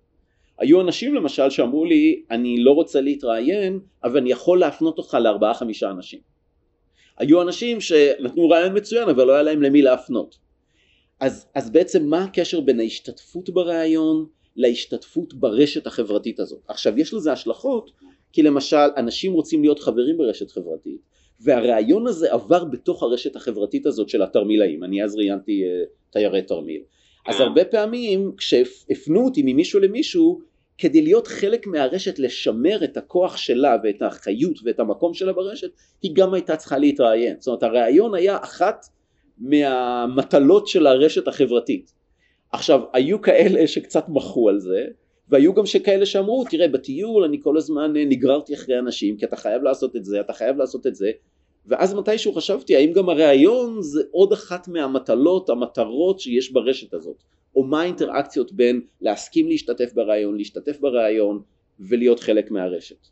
היו 0.61 0.81
אנשים 0.81 1.15
למשל 1.15 1.51
שאמרו 1.51 1.85
לי, 1.85 2.23
אני 2.31 2.61
לא 2.61 2.71
רוצה 2.71 3.01
להתראיין, 3.01 3.81
אבל 4.05 4.17
אני 4.17 4.31
יכול 4.31 4.61
להפנות 4.61 4.99
אותך 4.99 5.15
לארבעה 5.15 5.55
חמישה 5.55 5.91
אנשים. 5.91 6.21
היו 7.19 7.43
אנשים 7.43 7.81
שנתנו 7.81 8.49
רעיון 8.49 8.77
מצוין 8.77 9.09
אבל 9.09 9.27
לא 9.27 9.33
היה 9.33 9.43
להם 9.43 9.63
למי 9.63 9.83
להפנות. 9.83 10.39
אז, 11.21 11.47
אז 11.55 11.71
בעצם 11.71 12.07
מה 12.07 12.25
הקשר 12.25 12.61
בין 12.61 12.81
ההשתתפות 12.81 13.51
ברעיון 13.51 14.27
להשתתפות 14.57 15.35
ברשת 15.35 15.87
החברתית 15.87 16.41
הזאת? 16.41 16.61
עכשיו 16.69 16.99
יש 16.99 17.15
לזה 17.15 17.33
השלכות 17.33 17.91
כי 18.33 18.43
למשל 18.43 18.89
אנשים 18.97 19.33
רוצים 19.33 19.63
להיות 19.63 19.79
חברים 19.79 20.19
ברשת 20.19 20.51
חברתית 20.51 21.01
והרעיון 21.41 22.07
הזה 22.07 22.33
עבר 22.33 22.65
בתוך 22.65 23.03
הרשת 23.03 23.37
החברתית 23.37 23.87
הזאת 23.87 24.09
של 24.09 24.23
התרמילאים, 24.23 24.85
אני 24.85 25.05
אז 25.05 25.17
ראיינתי 25.17 25.63
uh, 25.65 25.89
תיירי 26.13 26.43
תרמיל. 26.43 26.83
אז 27.27 27.37
כן. 27.37 27.43
הרבה 27.43 27.65
פעמים 27.65 28.33
כשהפנו 28.37 29.25
אותי 29.25 29.43
ממישהו 29.45 29.81
למישהו 29.81 30.41
כדי 30.81 31.03
להיות 31.03 31.27
חלק 31.27 31.67
מהרשת 31.67 32.19
לשמר 32.19 32.85
את 32.85 32.97
הכוח 32.97 33.37
שלה 33.37 33.77
ואת 33.85 34.03
החיות 34.03 34.59
ואת 34.65 34.81
המקום 34.81 35.15
שלה 35.15 35.33
ברשת 35.33 35.71
היא 36.03 36.15
גם 36.15 36.35
הייתה 36.35 36.57
צריכה 36.57 36.79
להתראיין. 36.79 37.37
זאת 37.39 37.47
אומרת 37.47 37.63
הרעיון 37.63 38.15
היה 38.15 38.39
אחת 38.43 38.87
מהמטלות 39.39 40.69
של 40.69 40.87
הרשת 40.87 41.29
החברתית. 41.29 41.93
עכשיו 42.53 42.81
היו 42.93 43.23
כאלה 43.23 43.67
שקצת 43.67 44.05
מחו 44.09 44.49
על 44.49 44.59
זה 44.59 44.85
והיו 45.29 45.55
גם 45.55 45.65
כאלה 45.85 46.07
שאמרו 46.07 46.45
תראה 46.51 46.69
בטיול 46.69 47.25
אני 47.25 47.39
כל 47.43 47.57
הזמן 47.57 47.93
נגררתי 47.97 48.55
אחרי 48.55 48.79
אנשים 48.79 49.17
כי 49.17 49.25
אתה 49.25 49.37
חייב 49.37 49.63
לעשות 49.63 49.97
את 49.97 50.05
זה 50.05 50.21
אתה 50.21 50.33
חייב 50.33 50.57
לעשות 50.57 50.87
את 50.87 50.95
זה. 50.95 51.11
ואז 51.67 51.95
מתישהו 51.95 52.33
חשבתי 52.33 52.77
האם 52.77 52.93
גם 52.93 53.09
הרעיון 53.09 53.83
זה 53.83 54.03
עוד 54.11 54.33
אחת 54.33 54.69
מהמטלות 54.69 55.51
המטרות 55.51 56.21
שיש 56.21 56.53
ברשת 56.53 56.95
הזאת 56.95 57.17
או 57.57 57.65
מה 57.65 57.83
האינטראקציות 57.83 58.53
בין 58.53 58.81
להסכים 59.01 59.49
להשתתף 59.49 59.93
ברעיון, 59.95 60.37
להשתתף 60.37 60.81
ברעיון 60.81 61.43
ולהיות 61.81 62.21
חלק 62.21 62.51
מהרשת. 62.51 63.07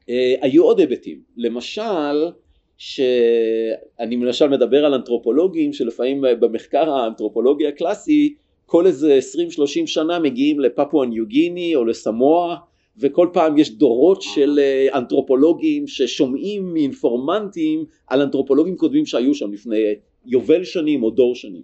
Uh, 0.00 0.04
היו 0.40 0.64
עוד 0.64 0.80
היבטים, 0.80 1.22
למשל 1.36 2.30
שאני 2.78 4.16
למשל 4.16 4.48
מדבר 4.48 4.84
על 4.84 4.94
אנתרופולוגים 4.94 5.72
שלפעמים 5.72 6.24
במחקר 6.40 6.90
האנתרופולוגי 6.90 7.66
הקלאסי 7.66 8.34
כל 8.66 8.86
איזה 8.86 9.18
20-30 9.58 9.86
שנה 9.86 10.18
מגיעים 10.18 10.60
לפפואה 10.60 11.06
ניו 11.06 11.26
גיני 11.26 11.74
או 11.74 11.84
לסמואה 11.84 12.56
וכל 12.98 13.28
פעם 13.32 13.58
יש 13.58 13.70
דורות 13.70 14.22
של 14.22 14.58
אה, 14.58 14.98
אנתרופולוגים 14.98 15.86
ששומעים 15.86 16.74
מאינפורמנטים 16.74 17.84
על 18.06 18.22
אנתרופולוגים 18.22 18.76
קודמים 18.76 19.06
שהיו 19.06 19.34
שם 19.34 19.52
לפני 19.52 19.94
יובל 20.26 20.64
שנים 20.64 21.02
או 21.02 21.10
דור 21.10 21.34
שנים. 21.34 21.62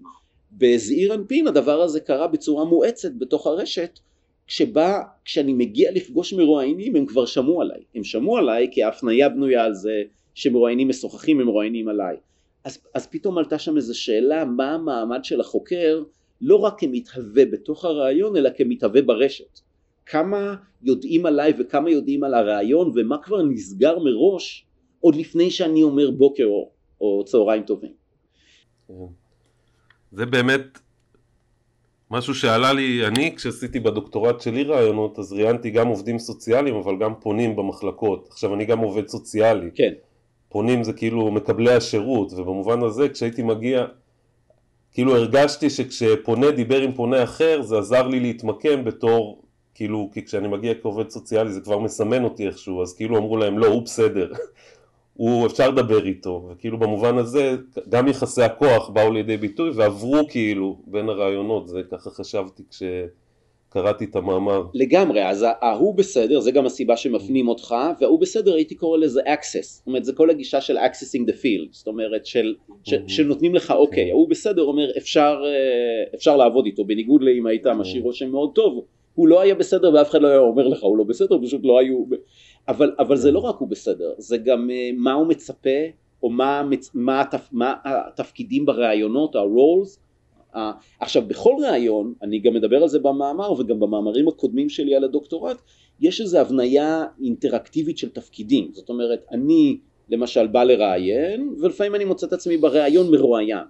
בזעיר 0.53 1.15
אנפין 1.15 1.47
הדבר 1.47 1.83
הזה 1.83 2.01
קרה 2.01 2.27
בצורה 2.27 2.65
מואצת 2.65 3.11
בתוך 3.19 3.47
הרשת 3.47 3.99
כשבא, 4.47 5.03
כשאני 5.25 5.53
מגיע 5.53 5.91
לפגוש 5.93 6.33
מרואיינים 6.33 6.97
הם 6.97 7.07
כבר 7.07 7.27
שמעו 7.27 7.61
עליי, 7.63 7.81
הם 7.95 8.05
שמעו 8.05 8.37
עליי 8.37 8.69
כי 8.73 8.83
ההפניה 8.83 9.29
בנויה 9.29 9.65
על 9.65 9.75
זה 9.75 10.03
שמרואיינים 10.35 10.89
משוחחים 10.89 11.41
הם 11.41 11.47
מרואיינים 11.47 11.89
עליי. 11.89 12.17
אז, 12.65 12.79
אז 12.95 13.07
פתאום 13.07 13.39
עלתה 13.39 13.59
שם 13.59 13.77
איזו 13.77 14.01
שאלה 14.01 14.45
מה 14.45 14.75
המעמד 14.75 15.25
של 15.25 15.41
החוקר? 15.41 16.03
לא 16.41 16.57
רק 16.57 16.75
כמתהווה 16.79 17.45
בתוך 17.45 17.85
הרעיון 17.85 18.37
אלא 18.37 18.51
כמתהווה 18.57 19.03
ברשת. 19.03 19.61
כמה 20.07 20.55
יודעים 20.83 21.27
עליי 21.27 21.53
וכמה 21.59 21.91
יודעים 21.91 22.25
על 22.25 22.35
הרעיון 22.35 22.93
ומה 22.95 23.19
כבר 23.23 23.43
נסגר 23.43 23.99
מראש 23.99 24.67
עוד 25.01 25.17
לפני 25.17 25.51
שאני 25.51 25.83
אומר 25.83 26.11
בוקר 26.11 26.45
או, 26.45 26.71
או 27.01 27.25
צהריים 27.25 27.63
טובים. 27.63 27.93
זה 30.13 30.27
באמת 30.27 30.79
משהו 32.11 32.35
שעלה 32.35 32.73
לי, 32.73 33.07
אני 33.07 33.37
כשעשיתי 33.37 33.81
בדוקטורט 33.81 34.41
שלי 34.41 34.65
רעיונות 34.65 35.19
אז 35.19 35.33
ראיינתי 35.33 35.71
גם 35.71 35.89
עובדים 35.89 36.19
סוציאליים 36.19 36.75
אבל 36.75 36.99
גם 37.01 37.15
פונים 37.21 37.57
במחלקות, 37.57 38.29
עכשיו 38.31 38.55
אני 38.55 38.65
גם 38.65 38.79
עובד 38.79 39.09
סוציאלי, 39.09 39.71
כן. 39.75 39.93
פונים 40.49 40.85
זה 40.85 40.93
כאילו 40.93 41.31
מקבלי 41.31 41.75
השירות 41.75 42.33
ובמובן 42.33 42.83
הזה 42.83 43.09
כשהייתי 43.09 43.43
מגיע 43.43 43.87
כאילו 44.93 45.17
הרגשתי 45.17 45.71
שכשפונה 45.71 46.51
דיבר 46.51 46.81
עם 46.81 46.93
פונה 46.93 47.23
אחר 47.23 47.63
זה 47.63 47.79
עזר 47.79 48.07
לי 48.07 48.21
להתמקם 48.21 48.85
בתור 48.85 49.43
כאילו, 49.79 50.11
כי 50.13 50.25
כשאני 50.25 50.49
מגיע 50.49 50.75
כעובד 50.83 51.11
סוציאלי 51.11 51.53
זה 51.53 51.61
כבר 51.61 51.79
מסמן 51.79 52.25
אותי 52.25 52.47
איכשהו, 52.47 52.83
אז 52.83 52.95
כאילו 52.95 53.19
אמרו 53.19 53.37
להם, 53.37 53.59
לא, 53.59 53.67
הוא 53.67 53.83
בסדר, 53.83 54.33
הוא 55.19 55.47
אפשר 55.47 55.71
לדבר 55.71 56.07
איתו, 56.07 56.49
וכאילו 56.51 56.79
במובן 56.79 57.19
הזה 57.19 57.57
גם 57.89 58.09
יחסי 58.09 58.43
הכוח 58.43 58.89
באו 58.89 59.13
לידי 59.13 59.37
ביטוי 59.37 59.71
ועברו 59.71 60.29
כאילו 60.29 60.79
בין 60.87 61.09
הרעיונות, 61.09 61.69
זה 61.69 61.81
ככה 61.91 62.11
חשבתי 62.11 62.63
כש... 62.71 62.83
קראתי 63.71 64.05
את 64.05 64.17
המאמר. 64.17 64.63
לגמרי, 64.75 65.29
אז 65.29 65.47
ההוא 65.61 65.95
בסדר, 65.95 66.41
זה 66.41 66.51
גם 66.51 66.67
הסיבה 66.67 66.97
שמפנים 66.97 67.49
אותך, 67.49 67.75
וההוא 68.01 68.21
בסדר 68.21 68.55
הייתי 68.55 68.75
קורא 68.75 68.99
לזה 68.99 69.21
access, 69.21 69.63
זאת 69.63 69.87
אומרת 69.87 70.05
זה 70.05 70.13
כל 70.13 70.31
הגישה 70.31 70.61
של 70.61 70.79
accessing 70.79 71.29
the 71.29 71.33
field, 71.33 71.69
זאת 71.71 71.87
אומרת 71.87 72.27
של, 72.27 72.55
ש, 72.85 72.95
שנותנים 73.07 73.55
לך 73.55 73.71
אוקיי, 73.71 74.11
ההוא 74.11 74.29
בסדר 74.29 74.63
אומר 74.63 74.91
אפשר, 74.99 75.43
אה, 75.45 76.15
אפשר 76.15 76.37
לעבוד 76.37 76.67
איתו, 76.67 76.85
בניגוד 76.85 77.23
לאם 77.23 77.47
היית 77.47 77.67
משאיר 77.67 78.03
רושם 78.03 78.31
מאוד 78.31 78.51
טוב, 78.55 78.85
הוא 79.15 79.29
לא 79.29 79.41
היה 79.41 79.55
בסדר 79.55 79.95
ואף 79.95 80.11
אחד 80.11 80.23
לא 80.23 80.29
היה 80.29 80.39
אומר 80.39 80.69
לך 80.69 80.83
הוא 80.83 80.99
לא 80.99 81.05
בסדר, 81.05 81.39
פשוט 81.43 81.61
לא 81.65 81.79
היו, 81.79 82.05
אבל, 82.69 82.93
אבל 82.99 83.17
זה 83.17 83.31
לא 83.31 83.39
רק 83.39 83.57
הוא 83.57 83.69
בסדר, 83.69 84.13
זה 84.19 84.39
גם 84.39 84.71
אה, 84.71 84.91
מה 84.97 85.13
הוא 85.13 85.27
מצפה, 85.27 85.81
או 86.23 86.31
מה, 86.31 86.63
מה, 86.95 87.21
התפ, 87.21 87.49
מה 87.53 87.75
התפקידים 87.85 88.67
בראיונות, 88.67 89.37
ה-roles, 89.37 89.99
עכשיו 91.01 91.23
בכל 91.27 91.55
ראיון, 91.63 92.15
אני 92.23 92.39
גם 92.39 92.55
מדבר 92.55 92.83
על 92.83 92.89
זה 92.89 92.99
במאמר 92.99 93.53
וגם 93.53 93.81
במאמרים 93.81 94.29
הקודמים 94.29 94.69
שלי 94.69 94.95
על 94.95 95.05
הדוקטורט, 95.05 95.57
יש 96.01 96.21
איזו 96.21 96.39
הבניה 96.39 97.05
אינטראקטיבית 97.25 97.99
של 97.99 98.09
תפקידים, 98.09 98.71
זאת 98.73 98.89
אומרת 98.89 99.25
אני 99.31 99.79
למשל 100.11 100.47
בא 100.47 100.65
לראיין 100.65 101.55
ולפעמים 101.61 101.95
אני 101.95 102.05
מוצא 102.05 102.27
את 102.27 102.33
עצמי 102.33 102.57
בראיון 102.57 103.11
מרואיין. 103.11 103.65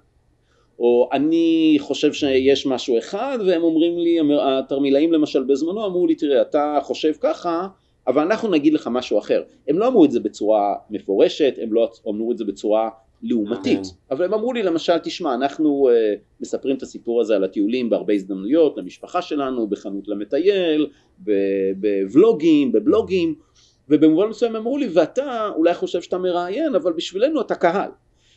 או 0.79 1.09
אני 1.13 1.77
חושב 1.81 2.13
שיש 2.13 2.67
משהו 2.67 2.99
אחד 2.99 3.39
והם 3.47 3.63
אומרים 3.63 3.99
לי, 3.99 4.19
התרמילאים 4.43 5.13
למשל 5.13 5.43
בזמנו 5.45 5.87
אמרו 5.87 6.07
לי 6.07 6.15
תראה 6.15 6.43
אתה 6.43 6.79
חושב 6.83 7.13
ככה 7.21 7.69
אבל 8.09 8.23
אנחנו 8.23 8.49
נגיד 8.49 8.75
לך 8.75 8.89
משהו 8.93 9.19
אחר. 9.19 9.43
הם 9.69 9.79
לא 9.79 9.87
אמרו 9.87 10.05
את 10.05 10.11
זה 10.11 10.21
בצורה 10.21 10.75
מפורשת, 10.91 11.55
הם 11.63 11.73
לא 11.73 11.91
אמרו 12.09 12.33
את 12.33 12.39
זה 12.39 12.45
בצורה 12.45 12.91
לעומתית, 13.23 13.81
אבל 14.11 14.25
הם 14.25 14.35
אמרו 14.35 14.53
לי 14.53 14.63
למשל 14.63 14.99
תשמע 14.99 15.35
אנחנו 15.35 15.89
uh, 15.89 16.19
מספרים 16.41 16.77
את 16.77 16.83
הסיפור 16.83 17.21
הזה 17.21 17.37
על 17.37 17.45
הטיולים 17.45 17.91
בהרבה 17.91 18.15
הזדמנויות 18.15 18.79
למשפחה 18.79 19.23
שלנו, 19.23 19.67
בחנות 19.67 20.09
למטייל, 20.09 20.87
בוולוגים, 21.77 22.73
בבלוגים. 22.73 23.35
ובמובן 23.89 24.29
מסוים 24.29 24.57
אמרו 24.57 24.79
לי 24.79 24.89
ואתה 24.93 25.51
אולי 25.57 25.75
חושב 25.75 26.03
שאתה 26.03 26.19
מראיין 26.19 26.75
אבל 26.75 26.93
בשבילנו 26.93 27.41
אתה 27.41 27.55
קהל. 27.55 27.91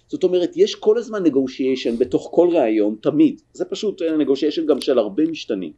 זאת 0.07 0.23
אומרת 0.23 0.51
יש 0.55 0.75
כל 0.75 0.97
הזמן 0.97 1.23
negotiation 1.25 1.99
בתוך 1.99 2.29
כל 2.31 2.49
ראיון 2.51 2.95
תמיד. 3.01 3.41
זה 3.53 3.65
פשוט 3.65 4.01
אה, 4.01 4.15
negotiation 4.15 4.65
גם 4.67 4.81
של 4.81 4.97
הרבה 4.97 5.23
משתנים 5.25 5.71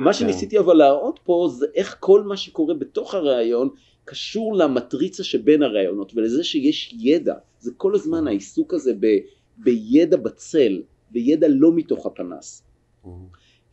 מה 0.00 0.12
שניסיתי 0.12 0.58
אבל 0.58 0.74
להראות 0.74 1.20
פה 1.24 1.48
זה 1.50 1.66
איך 1.74 1.96
כל 2.00 2.22
מה 2.22 2.36
שקורה 2.36 2.74
בתוך 2.74 3.14
הראיון 3.14 3.68
קשור 4.04 4.56
למטריצה 4.56 5.24
שבין 5.24 5.62
הראיונות 5.62 6.12
ולזה 6.16 6.44
שיש 6.44 6.94
ידע, 6.98 7.34
זה 7.58 7.70
כל 7.76 7.94
הזמן 7.94 8.26
העיסוק 8.26 8.74
הזה 8.74 8.92
ב, 9.00 9.06
בידע 9.56 10.16
בצל, 10.16 10.82
בידע 11.10 11.46
לא 11.50 11.72
מתוך 11.72 12.06
הפנס, 12.06 12.62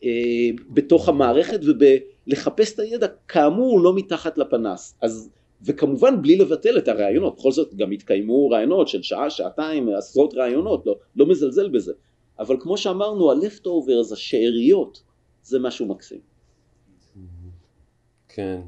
אה, 0.04 0.50
בתוך 0.70 1.08
המערכת 1.08 1.60
ובלחפש 1.66 2.74
את 2.74 2.78
הידע 2.78 3.06
כאמור 3.28 3.80
לא 3.80 3.94
מתחת 3.94 4.38
לפנס, 4.38 4.94
אז 5.02 5.30
וכמובן 5.62 6.22
בלי 6.22 6.36
לבטל 6.36 6.78
את 6.78 6.88
הראיונות, 6.88 7.36
בכל 7.36 7.52
זאת 7.52 7.74
גם 7.74 7.90
התקיימו 7.90 8.48
ראיונות 8.48 8.88
של 8.88 9.02
שעה, 9.02 9.30
שעתיים, 9.30 9.88
עשרות 9.88 10.34
ראיונות, 10.34 10.86
לא, 10.86 10.96
לא 11.16 11.26
מזלזל 11.26 11.68
בזה, 11.68 11.92
אבל 12.38 12.56
כמו 12.60 12.76
שאמרנו 12.76 13.32
ה-leftovers, 13.32 14.12
השאריות, 14.12 14.96
זה 14.96 15.07
משהו 15.58 15.86
מקסים. 15.86 16.20
כן. 18.28 18.60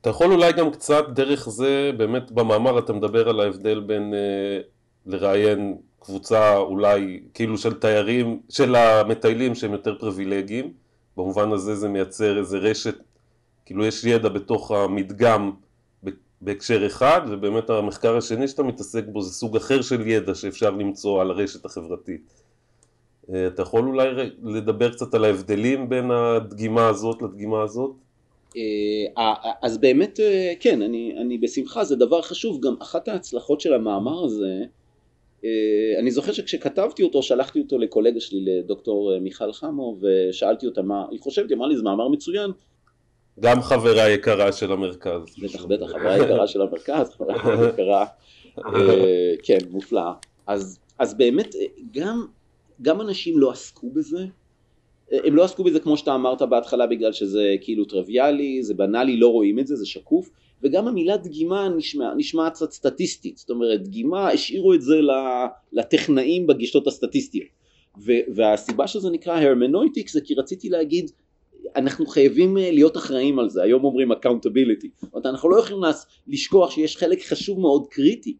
אתה 0.00 0.10
יכול 0.10 0.32
אולי 0.32 0.52
גם 0.52 0.70
קצת 0.70 1.04
דרך 1.14 1.48
זה, 1.48 1.90
באמת 1.96 2.30
במאמר 2.30 2.78
אתה 2.78 2.92
מדבר 2.92 3.28
על 3.28 3.40
ההבדל 3.40 3.80
בין 3.80 4.14
אה, 4.14 4.60
לראיין 5.06 5.76
קבוצה 6.00 6.56
אולי 6.56 7.20
כאילו 7.34 7.58
של 7.58 7.74
תיירים, 7.74 8.40
של 8.48 8.74
המטיילים 8.74 9.54
שהם 9.54 9.72
יותר 9.72 9.98
פריבילגיים, 9.98 10.72
במובן 11.16 11.52
הזה 11.52 11.74
זה 11.74 11.88
מייצר 11.88 12.38
איזה 12.38 12.58
רשת, 12.58 12.94
כאילו 13.64 13.84
יש 13.84 14.04
ידע 14.04 14.28
בתוך 14.28 14.70
המדגם 14.70 15.50
בהקשר 16.40 16.86
אחד, 16.86 17.20
ובאמת 17.28 17.70
המחקר 17.70 18.16
השני 18.16 18.48
שאתה 18.48 18.62
מתעסק 18.62 19.04
בו 19.06 19.22
זה 19.22 19.30
סוג 19.30 19.56
אחר 19.56 19.82
של 19.82 20.06
ידע 20.06 20.34
שאפשר 20.34 20.70
למצוא 20.70 21.20
על 21.20 21.30
הרשת 21.30 21.64
החברתית. 21.64 22.45
אה, 23.34 23.46
אתה 23.46 23.62
יכול 23.62 23.88
אולי 23.88 24.08
לדבר 24.44 24.92
קצת 24.92 25.14
על 25.14 25.24
ההבדלים 25.24 25.88
בין 25.88 26.10
הדגימה 26.10 26.88
הזאת 26.88 27.22
לדגימה 27.22 27.62
הזאת? 27.62 27.90
אה, 28.56 29.34
אז 29.62 29.78
באמת 29.78 30.20
אה, 30.20 30.52
כן, 30.60 30.82
אני, 30.82 31.14
אני 31.20 31.38
בשמחה, 31.38 31.84
זה 31.84 31.96
דבר 31.96 32.22
חשוב, 32.22 32.60
גם 32.60 32.74
אחת 32.82 33.08
ההצלחות 33.08 33.60
של 33.60 33.74
המאמר 33.74 34.24
הזה, 34.24 34.64
אני 35.98 36.10
זוכר 36.10 36.32
שכשכתבתי 36.32 37.02
אותו 37.02 37.22
שלחתי 37.22 37.60
אותו 37.60 37.78
לקולגה 37.78 38.20
שלי 38.20 38.44
לדוקטור 38.44 39.18
מיכל 39.18 39.52
חמו 39.52 39.96
ושאלתי 40.00 40.66
אותה 40.66 40.82
מה 40.82 41.04
היא 41.10 41.20
חושבת, 41.20 41.50
היא 41.50 41.56
אמרה 41.56 41.68
לי 41.68 41.76
זה 41.76 41.82
מאמר 41.82 42.08
מצוין. 42.08 42.50
גם 43.40 43.62
חברה 43.62 44.10
יקרה 44.10 44.52
של 44.52 44.72
המרכז. 44.72 45.20
בטח 45.42 45.64
בטח 45.64 45.86
חברה 45.86 46.18
יקרה 46.18 46.46
של 46.46 46.62
המרכז, 46.62 47.10
חברה 47.10 47.68
יקרה, 47.68 48.06
כן 49.46 49.58
מופלאה, 49.70 50.12
אז, 50.46 50.78
אז 50.98 51.14
באמת 51.14 51.54
גם, 51.90 52.26
גם 52.82 53.00
אנשים 53.00 53.38
לא 53.38 53.50
עסקו 53.50 53.90
בזה. 53.90 54.26
הם 55.12 55.36
לא 55.36 55.44
עסקו 55.44 55.64
בזה 55.64 55.80
כמו 55.80 55.96
שאתה 55.96 56.14
אמרת 56.14 56.42
בהתחלה 56.42 56.86
בגלל 56.86 57.12
שזה 57.12 57.54
כאילו 57.60 57.84
טריוויאלי, 57.84 58.62
זה 58.62 58.74
בנאלי, 58.74 59.16
לא 59.16 59.28
רואים 59.28 59.58
את 59.58 59.66
זה, 59.66 59.76
זה 59.76 59.86
שקוף. 59.86 60.30
וגם 60.62 60.88
המילה 60.88 61.16
דגימה 61.16 61.68
נשמע, 61.68 62.14
נשמעת 62.16 62.52
קצת 62.52 62.72
סטטיסטית, 62.72 63.36
זאת 63.36 63.50
אומרת 63.50 63.82
דגימה 63.82 64.28
השאירו 64.28 64.74
את 64.74 64.82
זה 64.82 65.00
לטכנאים 65.72 66.46
בגישות 66.46 66.86
הסטטיסטיות. 66.86 67.48
והסיבה 68.34 68.86
שזה 68.86 69.10
נקרא 69.10 69.40
הרמנויטיק 69.40 70.10
זה 70.10 70.20
כי 70.20 70.34
רציתי 70.34 70.68
להגיד 70.68 71.10
אנחנו 71.76 72.06
חייבים 72.06 72.58
אה, 72.58 72.70
להיות 72.70 72.96
אחראים 72.96 73.38
על 73.38 73.50
זה, 73.50 73.62
היום 73.62 73.84
אומרים 73.84 74.12
accountability, 74.12 74.88
זאת 75.00 75.12
אומרת 75.12 75.26
אנחנו 75.26 75.50
לא 75.50 75.60
יכולים 75.60 75.82
לשכוח 76.26 76.70
שיש 76.70 76.96
חלק 76.96 77.22
חשוב 77.22 77.60
מאוד 77.60 77.86
קריטי 77.90 78.36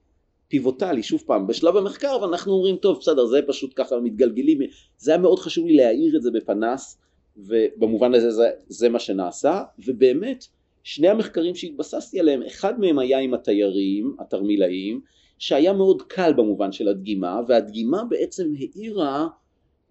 פיבוטלי, 0.48 1.02
שוב 1.02 1.22
פעם, 1.26 1.46
בשלב 1.46 1.76
המחקר 1.76 2.18
ואנחנו 2.22 2.52
אומרים 2.52 2.76
טוב 2.76 2.98
בסדר 3.00 3.26
זה 3.26 3.40
פשוט 3.46 3.72
ככה 3.76 4.00
מתגלגלים, 4.00 4.58
זה 4.98 5.10
היה 5.10 5.20
מאוד 5.20 5.38
חשוב 5.38 5.66
לי 5.66 5.76
להאיר 5.76 6.16
את 6.16 6.22
זה 6.22 6.30
בפנס 6.30 6.98
ובמובן 7.36 8.14
הזה 8.14 8.30
זה, 8.30 8.50
זה 8.68 8.88
מה 8.88 8.98
שנעשה 8.98 9.62
ובאמת 9.86 10.44
שני 10.82 11.08
המחקרים 11.08 11.54
שהתבססתי 11.54 12.20
עליהם, 12.20 12.42
אחד 12.42 12.80
מהם 12.80 12.98
היה 12.98 13.18
עם 13.18 13.34
התיירים, 13.34 14.16
התרמילאים, 14.20 15.00
שהיה 15.38 15.72
מאוד 15.72 16.02
קל 16.02 16.32
במובן 16.32 16.72
של 16.72 16.88
הדגימה 16.88 17.40
והדגימה 17.48 18.04
בעצם 18.04 18.52
האירה 18.58 19.28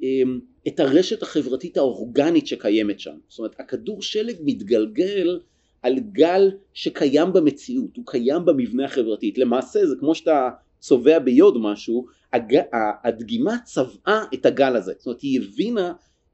אמ, 0.01 0.39
את 0.67 0.79
הרשת 0.79 1.23
החברתית 1.23 1.77
האורגנית 1.77 2.47
שקיימת 2.47 2.99
שם, 2.99 3.15
זאת 3.27 3.39
אומרת 3.39 3.59
הכדור 3.59 4.01
שלג 4.01 4.35
מתגלגל 4.39 5.39
על 5.85 5.99
גל 5.99 6.51
שקיים 6.73 7.33
במציאות, 7.33 7.97
הוא 7.97 8.05
קיים 8.05 8.45
במבנה 8.45 8.85
החברתי. 8.85 9.33
למעשה 9.37 9.85
זה 9.85 9.95
כמו 9.99 10.15
שאתה 10.15 10.49
צובע 10.79 11.19
ביוד 11.19 11.57
משהו, 11.57 12.05
הג... 12.33 12.59
הדגימה 13.03 13.57
צבעה 13.65 14.25
את 14.33 14.45
הגל 14.45 14.75
הזה, 14.75 14.93
זאת 14.97 15.05
אומרת 15.05 15.21
היא 15.21 15.41
הבינה 15.41 15.93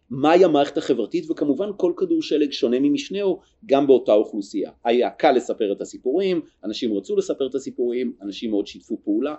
מהי 0.10 0.46
המערכת 0.46 0.78
החברתית 0.78 1.32
וכמובן 1.32 1.70
כל 1.78 1.94
כדור 1.98 2.22
שלג 2.22 2.52
שונה 2.52 2.78
ממשנהו 2.80 3.40
גם 3.66 3.88
באותה 3.88 4.14
אוכלוסייה. 4.14 4.72
היה 4.86 5.10
קל 5.10 5.32
לספר 5.32 5.72
את 5.72 5.82
הסיפורים, 5.82 6.42
אנשים 6.64 6.94
רצו 6.94 7.16
לספר 7.16 7.48
את 7.48 7.56
הסיפורים, 7.56 8.14
אנשים 8.22 8.52
מאוד 8.52 8.68
שיתפו 8.68 8.98
פעולה. 9.04 9.36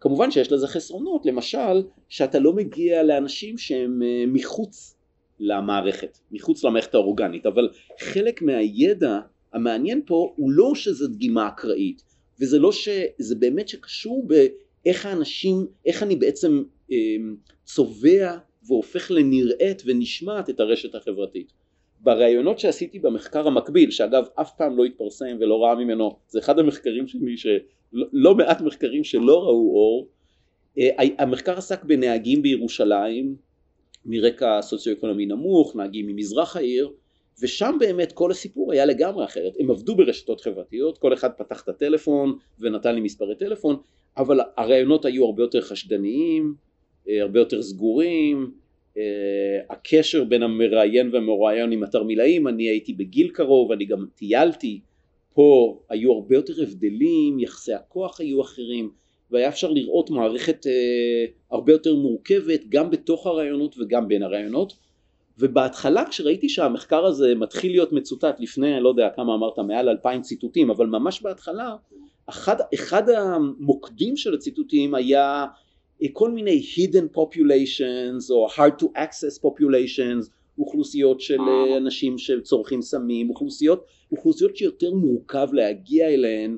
כמובן 0.00 0.30
שיש 0.30 0.52
לזה 0.52 0.66
חסרונות, 0.66 1.26
למשל 1.26 1.82
שאתה 2.08 2.38
לא 2.38 2.52
מגיע 2.52 3.02
לאנשים 3.02 3.58
שהם 3.58 4.02
אה, 4.02 4.24
מחוץ 4.26 4.96
למערכת, 5.40 6.18
מחוץ 6.32 6.64
למערכת 6.64 6.94
האורגנית, 6.94 7.46
אבל 7.46 7.68
חלק 8.00 8.42
מהידע 8.42 9.18
המעניין 9.52 10.00
פה 10.06 10.32
הוא 10.36 10.50
לא 10.50 10.74
שזה 10.74 11.08
דגימה 11.08 11.48
אקראית 11.48 12.02
וזה 12.40 12.58
לא 12.58 12.72
שזה 12.72 13.34
באמת 13.34 13.68
שקשור 13.68 14.26
באיך 14.26 15.06
האנשים, 15.06 15.66
איך 15.86 16.02
אני 16.02 16.16
בעצם 16.16 16.62
אה, 16.92 16.96
צובע 17.64 18.36
והופך 18.66 19.10
לנראית 19.10 19.82
ונשמעת 19.86 20.50
את 20.50 20.60
הרשת 20.60 20.94
החברתית. 20.94 21.52
בראיונות 22.00 22.58
שעשיתי 22.58 22.98
במחקר 22.98 23.46
המקביל, 23.46 23.90
שאגב 23.90 24.24
אף 24.40 24.50
פעם 24.56 24.76
לא 24.76 24.84
התפרסם 24.84 25.36
ולא 25.40 25.64
ראה 25.64 25.74
ממנו, 25.74 26.16
זה 26.28 26.38
אחד 26.38 26.58
המחקרים 26.58 27.06
שלי 27.06 27.36
שלא 27.36 28.06
לא 28.12 28.34
מעט 28.34 28.60
מחקרים 28.60 29.04
שלא 29.04 29.42
ראו 29.42 29.74
אור, 29.74 30.08
אה, 30.78 30.88
המחקר 31.18 31.58
עסק 31.58 31.84
בנהגים 31.84 32.42
בירושלים 32.42 33.36
מרקע 34.04 34.62
סוציו-אקונומי 34.62 35.26
נמוך, 35.26 35.76
נהגים 35.76 36.06
ממזרח 36.06 36.56
העיר, 36.56 36.90
ושם 37.40 37.76
באמת 37.80 38.12
כל 38.12 38.30
הסיפור 38.30 38.72
היה 38.72 38.84
לגמרי 38.84 39.24
אחרת, 39.24 39.52
הם 39.60 39.70
עבדו 39.70 39.96
ברשתות 39.96 40.40
חברתיות, 40.40 40.98
כל 40.98 41.14
אחד 41.14 41.30
פתח 41.30 41.62
את 41.62 41.68
הטלפון 41.68 42.38
ונתן 42.60 42.94
לי 42.94 43.00
מספרי 43.00 43.34
טלפון, 43.34 43.76
אבל 44.16 44.40
הרעיונות 44.56 45.04
היו 45.04 45.24
הרבה 45.24 45.42
יותר 45.42 45.60
חשדניים, 45.60 46.54
אה, 47.08 47.22
הרבה 47.22 47.40
יותר 47.40 47.62
סגורים, 47.62 48.52
הקשר 49.70 50.24
בין 50.24 50.42
המראיין 50.42 51.10
והמרואיין 51.12 51.72
עם 51.72 51.82
התרמילאים, 51.82 52.48
אני 52.48 52.68
הייתי 52.68 52.92
בגיל 52.92 53.28
קרוב, 53.28 53.72
אני 53.72 53.84
גם 53.84 54.06
טיילתי, 54.14 54.80
פה 55.34 55.78
היו 55.88 56.12
הרבה 56.12 56.34
יותר 56.34 56.62
הבדלים, 56.62 57.38
יחסי 57.40 57.74
הכוח 57.74 58.20
היו 58.20 58.40
אחרים, 58.40 58.90
והיה 59.30 59.48
אפשר 59.48 59.70
לראות 59.70 60.10
מערכת 60.10 60.66
אה, 60.66 61.24
הרבה 61.50 61.72
יותר 61.72 61.94
מורכבת 61.94 62.60
גם 62.68 62.90
בתוך 62.90 63.26
הרעיונות 63.26 63.74
וגם 63.78 64.08
בין 64.08 64.22
הרעיונות 64.22 64.72
ובהתחלה 65.42 66.04
כשראיתי 66.04 66.48
שהמחקר 66.48 67.04
הזה 67.04 67.34
מתחיל 67.34 67.72
להיות 67.72 67.92
מצוטט 67.92 68.40
לפני 68.40 68.80
לא 68.80 68.88
יודע 68.88 69.08
כמה 69.16 69.34
אמרת 69.34 69.58
מעל 69.58 69.88
אלפיים 69.88 70.22
ציטוטים 70.22 70.70
אבל 70.70 70.86
ממש 70.86 71.22
בהתחלה 71.22 71.76
אחד, 72.28 72.56
אחד 72.74 73.08
המוקדים 73.08 74.16
של 74.16 74.34
הציטוטים 74.34 74.94
היה 74.94 75.46
אה, 76.02 76.08
כל 76.12 76.30
מיני 76.30 76.62
hidden 76.74 77.16
populations 77.18 78.30
או 78.30 78.46
hard 78.48 78.82
to 78.82 78.86
access 78.86 79.44
populations 79.44 80.30
אוכלוסיות 80.58 81.20
של 81.20 81.40
אה, 81.40 81.76
אנשים 81.76 82.18
שצורכים 82.18 82.82
סמים 82.82 83.30
אוכלוסיות, 83.30 83.84
אוכלוסיות 84.12 84.56
שיותר 84.56 84.94
מורכב 84.94 85.48
להגיע 85.52 86.08
אליהן 86.08 86.56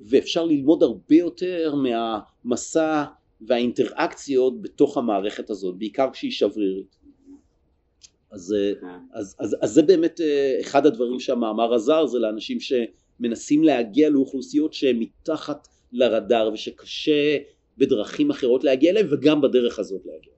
ואפשר 0.00 0.44
ללמוד 0.44 0.82
הרבה 0.82 1.16
יותר 1.16 1.74
מהמסע 1.74 3.04
והאינטראקציות 3.40 4.62
בתוך 4.62 4.98
המערכת 4.98 5.50
הזאת, 5.50 5.78
בעיקר 5.78 6.10
כשהיא 6.12 6.30
שברירית. 6.30 6.99
אז, 8.30 8.54
כן. 8.80 8.86
אז, 9.12 9.36
אז, 9.38 9.56
אז 9.60 9.70
זה 9.72 9.82
באמת 9.82 10.20
אה, 10.20 10.58
אחד 10.60 10.86
הדברים 10.86 11.20
שהמאמר 11.20 11.74
עזר, 11.74 12.06
זה 12.06 12.18
לאנשים 12.18 12.58
שמנסים 12.60 13.64
להגיע 13.64 14.10
לאוכלוסיות 14.10 14.72
שהן 14.72 14.96
מתחת 14.98 15.68
לרדאר 15.92 16.50
ושקשה 16.52 17.38
בדרכים 17.78 18.30
אחרות 18.30 18.64
להגיע 18.64 18.90
אליהן 18.90 19.06
וגם 19.10 19.40
בדרך 19.40 19.78
הזאת 19.78 20.02
להגיע. 20.06 20.32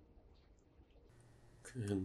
כן. 1.65 1.99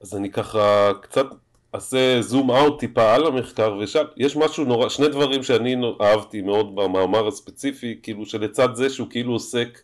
אז 0.00 0.16
אני 0.16 0.30
ככה 0.30 0.92
קצת 1.02 1.26
אעשה 1.74 2.22
זום 2.22 2.50
אאוט 2.50 2.80
טיפה 2.80 3.14
על 3.14 3.26
המחקר 3.26 3.76
ושם 3.80 4.04
יש 4.16 4.36
משהו 4.36 4.64
נורא, 4.64 4.88
שני 4.88 5.08
דברים 5.08 5.42
שאני 5.42 5.76
אהבתי 6.00 6.40
מאוד 6.40 6.74
במאמר 6.74 7.28
הספציפי, 7.28 8.00
כאילו 8.02 8.26
שלצד 8.26 8.68
זה 8.74 8.90
שהוא 8.90 9.10
כאילו 9.10 9.32
עוסק, 9.32 9.80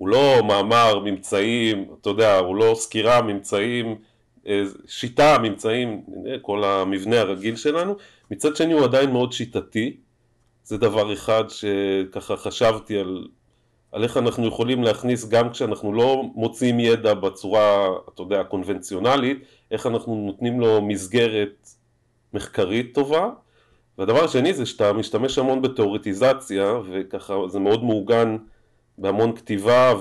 הוא 0.00 0.08
לא 0.08 0.42
מאמר, 0.48 0.98
ממצאים, 0.98 1.94
אתה 2.00 2.10
יודע, 2.10 2.38
הוא 2.38 2.56
לא 2.56 2.74
סקירה, 2.74 3.22
ממצאים, 3.22 3.98
אה, 4.46 4.62
שיטה, 4.86 5.38
ממצאים, 5.42 6.02
כל 6.42 6.64
המבנה 6.64 7.20
הרגיל 7.20 7.56
שלנו, 7.56 7.96
מצד 8.30 8.56
שני 8.56 8.72
הוא 8.72 8.84
עדיין 8.84 9.10
מאוד 9.10 9.32
שיטתי, 9.32 9.96
זה 10.64 10.78
דבר 10.78 11.12
אחד 11.12 11.44
שככה 11.48 12.36
חשבתי 12.36 12.98
על 12.98 13.26
על 13.92 14.02
איך 14.04 14.16
אנחנו 14.16 14.46
יכולים 14.46 14.82
להכניס 14.82 15.28
גם 15.28 15.50
כשאנחנו 15.50 15.92
לא 15.92 16.22
מוצאים 16.34 16.80
ידע 16.80 17.14
בצורה, 17.14 17.88
אתה 18.14 18.22
יודע, 18.22 18.40
הקונבנציונלית, 18.40 19.38
איך 19.70 19.86
אנחנו 19.86 20.14
נותנים 20.26 20.60
לו 20.60 20.82
מסגרת 20.82 21.68
מחקרית 22.34 22.94
טובה. 22.94 23.30
והדבר 23.98 24.24
השני 24.24 24.54
זה 24.54 24.66
שאתה 24.66 24.92
משתמש 24.92 25.38
המון 25.38 25.62
בתיאורטיזציה, 25.62 26.74
וככה 26.90 27.34
זה 27.48 27.58
מאוד 27.58 27.84
מעוגן 27.84 28.36
בהמון 29.00 29.36
כתיבה, 29.36 29.94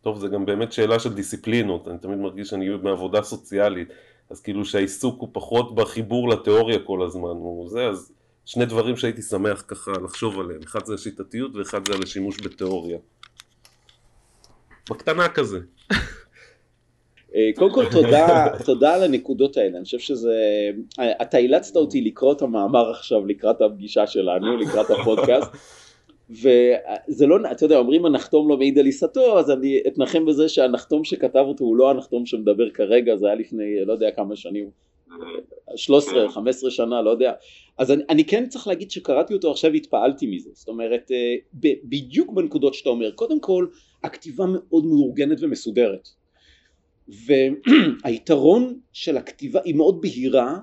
וטוב, 0.00 0.18
זה 0.18 0.28
גם 0.28 0.46
באמת 0.46 0.72
שאלה 0.72 0.98
של 0.98 1.14
דיסציפלינות, 1.14 1.88
אני 1.88 1.98
תמיד 1.98 2.18
מרגיש 2.18 2.48
שאני 2.48 2.68
מעבודה 2.82 3.22
סוציאלית, 3.22 3.88
אז 4.30 4.40
כאילו 4.40 4.64
שהעיסוק 4.64 5.20
הוא 5.20 5.28
פחות 5.32 5.74
בחיבור 5.74 6.28
לתיאוריה 6.28 6.78
כל 6.78 7.02
הזמן, 7.02 7.22
הוא 7.22 7.68
זה, 7.68 7.86
אז 7.86 8.12
שני 8.44 8.64
דברים 8.66 8.96
שהייתי 8.96 9.22
שמח 9.22 9.64
ככה 9.68 9.92
לחשוב 10.04 10.40
עליהם, 10.40 10.60
אחד 10.64 10.84
זה 10.84 10.94
השיטתיות 10.94 11.56
ואחד 11.56 11.80
זה 11.88 11.94
על 11.94 12.02
השימוש 12.02 12.36
בתיאוריה. 12.44 12.98
בקטנה 14.90 15.28
כזה. 15.28 15.58
אה, 17.34 17.50
קודם 17.56 17.74
כל 17.74 17.84
תודה, 17.90 18.46
תודה 18.64 18.94
על 18.94 19.02
הנקודות 19.02 19.56
האלה, 19.56 19.76
אני 19.76 19.84
חושב 19.84 19.98
שזה, 19.98 20.34
אתה 21.22 21.38
אילצת 21.38 21.76
אותי 21.76 22.00
לקרוא 22.00 22.32
את 22.32 22.42
המאמר 22.42 22.90
עכשיו 22.90 23.26
לקראת 23.26 23.60
הפגישה 23.60 24.06
שלנו, 24.06 24.56
לקראת 24.56 24.90
הפודקאסט, 24.90 25.50
וזה 26.30 27.26
לא, 27.26 27.36
אתה 27.50 27.64
יודע, 27.64 27.78
אומרים 27.78 28.06
הנחתום 28.06 28.48
לא 28.48 28.56
מעיד 28.56 28.78
על 28.78 28.86
עיסתו, 28.86 29.38
אז 29.38 29.50
אני 29.50 29.80
אתנחם 29.86 30.26
בזה 30.26 30.48
שהנחתום 30.48 31.04
שכתב 31.04 31.44
אותו 31.48 31.64
הוא 31.64 31.76
לא 31.76 31.90
הנחתום 31.90 32.26
שמדבר 32.26 32.70
כרגע, 32.70 33.16
זה 33.16 33.26
היה 33.26 33.34
לפני 33.34 33.84
לא 33.84 33.92
יודע 33.92 34.10
כמה 34.10 34.36
שנים, 34.36 34.70
13, 35.76 36.28
15 36.28 36.70
שנה, 36.70 37.02
לא 37.02 37.10
יודע. 37.10 37.32
אז 37.78 37.90
אני, 37.90 38.02
אני 38.10 38.24
כן 38.24 38.48
צריך 38.48 38.66
להגיד 38.66 38.90
שקראתי 38.90 39.34
אותו 39.34 39.50
עכשיו 39.50 39.72
והתפעלתי 39.72 40.26
מזה. 40.26 40.50
זאת 40.52 40.68
אומרת, 40.68 41.10
אה, 41.10 41.34
ב, 41.60 41.68
בדיוק 41.84 42.32
בנקודות 42.32 42.74
שאתה 42.74 42.90
אומר, 42.90 43.10
קודם 43.10 43.40
כל, 43.40 43.66
הכתיבה 44.04 44.44
מאוד 44.48 44.86
מאורגנת 44.86 45.38
ומסודרת. 45.40 46.08
והיתרון 47.08 48.78
של 48.92 49.16
הכתיבה 49.16 49.60
היא 49.64 49.74
מאוד 49.74 50.00
בהירה, 50.00 50.58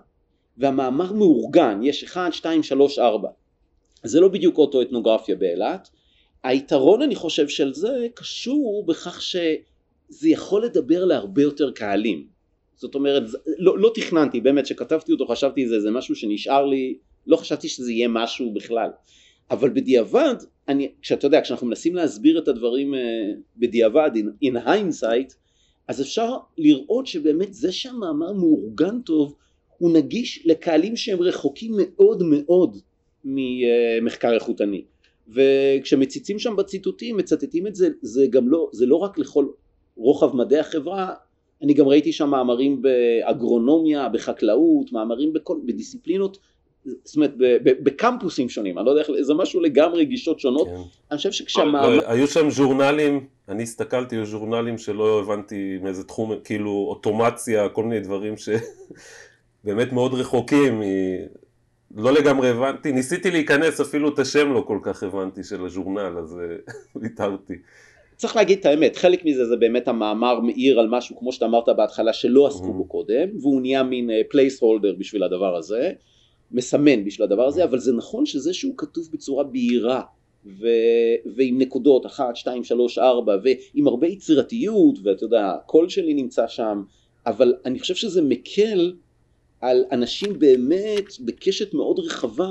והמאמר 0.58 1.14
מאורגן, 1.14 1.80
יש 1.84 2.04
1, 2.04 2.34
2, 2.34 2.64
3, 2.64 3.00
4. 3.00 3.30
זה 4.04 4.20
לא 4.20 4.28
בדיוק 4.28 4.58
אוטואתנוגרפיה 4.58 5.36
באילת. 5.36 5.90
היתרון 6.44 7.02
אני 7.02 7.16
חושב 7.16 7.48
של 7.48 7.74
זה 7.74 8.08
קשור 8.14 8.86
בכך 8.88 9.22
שזה 9.22 10.30
יכול 10.30 10.66
לדבר 10.66 11.06
להרבה 11.06 11.42
יותר 11.42 11.72
קהלים. 11.72 12.28
זאת 12.76 12.96
אומרת, 12.96 13.24
לא, 13.58 13.80
לא 13.80 13.92
תכננתי, 13.96 14.42
באמת, 14.42 14.64
כשכתבתי 14.64 15.12
אותו 15.12 15.28
חשבתי 15.28 15.68
זה, 15.68 15.80
זה 15.80 15.92
משהו 15.92 16.16
שנשאר 16.16 16.66
לי, 16.66 16.98
לא 17.28 17.38
חשבתי 17.38 17.70
שזה 17.70 17.92
יהיה 17.92 18.08
משהו 18.08 18.54
בכלל. 18.54 18.90
אבל 19.52 19.70
בדיעבד, 19.70 20.36
אני, 20.68 20.92
כשאתה 21.02 21.28
יודע, 21.28 21.42
כשאנחנו 21.42 21.68
מנסים 21.68 21.96
להסביר 21.96 22.40
את 22.40 22.48
הדברים 22.48 22.94
uh, 22.94 22.98
בדיעבד, 23.58 24.12
in, 24.16 24.46
in 24.46 24.68
hindsight, 24.68 25.34
אז 25.88 26.02
אפשר 26.02 26.38
לראות 26.58 27.08
שבאמת 27.08 27.54
זה 27.54 27.72
שהמאמר 27.72 28.34
מאורגן 28.34 29.02
טוב, 29.02 29.36
הוא 29.78 29.94
נגיש 29.94 30.44
לקהלים 30.46 30.96
שהם 30.96 31.22
רחוקים 31.22 31.74
מאוד 31.78 32.24
מאוד 32.24 32.78
ממחקר 33.26 34.34
איכותני. 34.34 34.84
וכשמציצים 35.30 36.40
שם 36.40 36.56
בציטוטים, 36.56 37.18
מצטטים 37.18 37.68
את 37.68 37.76
זה, 37.76 37.90
זה 38.02 38.26
גם 38.30 38.50
לא, 38.50 38.70
זה 38.72 38.86
לא 38.86 38.96
רק 38.96 39.18
לכל 39.18 39.46
רוחב 39.96 40.36
מדעי 40.36 40.60
החברה, 40.60 41.14
אני 41.62 41.74
גם 41.74 41.88
ראיתי 41.88 42.12
שם 42.12 42.30
מאמרים 42.30 42.82
באגרונומיה, 42.82 44.10
בחקלאות, 44.10 44.92
מאמרים 44.92 45.34
בכל, 45.34 45.58
בדיסציפלינות, 45.66 46.38
זאת 46.86 47.16
אומרת 47.16 47.34
בקמפוסים 47.60 48.50
שונים, 48.50 48.78
אני 48.78 48.86
לא 48.86 48.92
יודע 48.92 49.02
איך, 49.02 49.12
זה 49.22 49.34
משהו 49.34 49.62
לגמרי 49.62 50.06
גישות 50.06 50.40
שונות, 50.40 50.68
כן. 50.68 50.76
אני 51.12 51.18
חושב 51.18 51.32
שכשהמאמר... 51.32 51.90
לא, 51.90 52.02
היו 52.06 52.28
שם 52.28 52.50
ז'ורנלים, 52.50 53.26
אני 53.50 53.64
הסתכלתי 53.64 54.18
על 54.18 54.26
ז'ורנלים 54.26 54.78
שלא 54.78 55.20
הבנתי 55.20 55.78
מאיזה 55.82 56.04
תחום, 56.04 56.32
כאילו 56.44 56.86
אוטומציה, 56.90 57.70
כל 57.70 57.84
מיני 57.84 58.00
דברים 58.00 58.34
שבאמת 58.38 59.92
מאוד 59.94 60.14
רחוקים, 60.14 60.82
לא 61.96 62.14
לגמרי 62.14 62.50
הבנתי, 62.50 62.92
ניסיתי 62.92 63.32
להיכנס, 63.32 63.82
אפילו 63.82 64.10
את 64.14 64.20
השם 64.20 64.54
לא 64.54 64.64
כל 64.68 64.80
כך 64.84 65.04
הבנתי 65.04 65.44
של 65.44 65.66
הז'ורנל, 65.66 66.18
אז 66.18 66.40
אה, 66.40 66.74
ויתרתי. 67.02 67.54
צריך 68.16 68.36
להגיד 68.36 68.60
את 68.60 68.66
האמת, 68.66 68.96
חלק 68.96 69.26
מזה 69.26 69.46
זה 69.46 69.56
באמת 69.56 69.88
המאמר 69.88 70.40
מאיר 70.40 70.80
על 70.80 70.88
משהו 70.90 71.18
כמו 71.18 71.32
שאתה 71.32 71.46
אמרת 71.46 71.70
בהתחלה 71.78 72.14
שלא 72.14 72.48
עסקו 72.48 72.74
בו 72.74 72.86
קודם, 72.86 73.30
והוא 73.42 73.62
נהיה 73.62 73.84
מין 73.84 74.10
place 74.30 74.64
uh, 74.64 74.66
holder 74.66 74.96
בשביל 74.98 75.24
הדבר 75.24 75.56
הזה, 75.56 75.92
מסמן 76.52 77.06
בשביל 77.06 77.24
הדבר 77.24 77.48
הזה, 77.48 77.64
אבל 77.64 77.80
זה 77.80 77.94
נכון 77.94 78.26
שזה 78.26 78.54
שהוא 78.54 78.74
כתוב 78.78 79.10
בצורה 79.14 79.44
בהירה 79.44 80.02
ו... 80.46 80.68
ועם 81.36 81.58
נקודות 81.58 82.06
אחת, 82.06 82.36
שתיים, 82.36 82.64
שלוש, 82.64 82.98
ארבע, 82.98 83.38
ועם 83.44 83.88
הרבה 83.88 84.08
יצירתיות, 84.08 85.00
ואתה 85.04 85.24
יודע, 85.24 85.52
הקול 85.52 85.90
שלי 85.90 86.14
נמצא 86.14 86.48
שם, 86.48 86.84
אבל 87.26 87.54
אני 87.66 87.80
חושב 87.80 87.96
שזה 87.96 88.22
מקל 88.22 88.94
על 89.64 89.86
אנשים 89.92 90.40
באמת 90.40 91.06
בקשת 91.26 91.74
מאוד 91.74 92.00
רחבה 92.00 92.50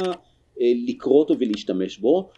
אה, 0.60 0.72
לקרוא 0.86 1.18
אותו 1.18 1.34
ולהשתמש 1.38 1.98
בו, 1.98 2.28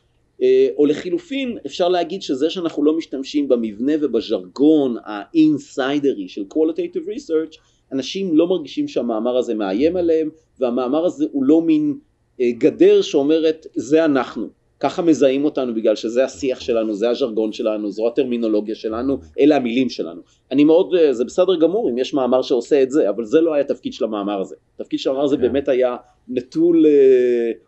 אה, 0.43 0.69
או 0.77 0.87
לחילופין 0.87 1.59
אפשר 1.67 1.89
להגיד 1.89 2.23
שזה 2.23 2.51
שאנחנו 2.51 2.85
לא 2.85 2.97
משתמשים 2.97 3.49
במבנה 3.49 3.93
ובז'רגון 4.01 4.97
האינסיידרי 5.05 6.29
של 6.29 6.45
qualitative 6.55 7.09
research 7.09 7.59
אנשים 7.93 8.37
לא 8.37 8.47
מרגישים 8.47 8.89
שהמאמר 8.89 9.37
הזה 9.37 9.55
מאיים 9.55 9.97
עליהם 9.97 10.29
והמאמר 10.61 11.05
הזה 11.05 11.27
הוא 11.33 11.45
לא 11.45 11.63
מין 11.63 11.99
אה, 12.41 12.51
גדר 12.59 13.03
שאומרת 13.03 13.67
זה 13.75 14.05
אנחנו 14.05 14.49
ככה 14.81 15.03
מזהים 15.03 15.45
אותנו 15.45 15.75
בגלל 15.75 15.97
שזה 15.97 16.25
השיח 16.25 16.61
שלנו, 16.61 16.95
זה 16.95 17.11
הז'רגון 17.11 17.53
שלנו, 17.53 17.91
זו 17.91 18.09
הטרמינולוגיה 18.09 18.75
שלנו, 18.75 19.19
אלה 19.41 19.57
המילים 19.57 19.89
שלנו. 19.89 20.21
אני 20.51 20.65
מאוד, 20.65 20.95
אה, 20.95 21.13
זה 21.13 21.25
בסדר 21.25 21.57
גמור 21.57 21.91
אם 21.91 21.99
יש 21.99 22.15
מאמר 22.15 22.43
שעושה 22.43 22.83
את 22.83 22.91
זה, 22.91 23.11
אבל 23.11 23.25
זה 23.25 23.41
לא 23.41 23.55
היה 23.55 23.65
תפקיד 23.65 23.93
של 23.93 24.05
המאמר 24.05 24.41
הזה. 24.41 24.57
תפקיד 24.77 24.99
של 24.99 25.11
המאמר 25.11 25.25
הזה 25.25 25.37
כן. 25.37 25.43
באמת 25.43 25.69
היה 25.69 25.97
נטול 26.29 26.87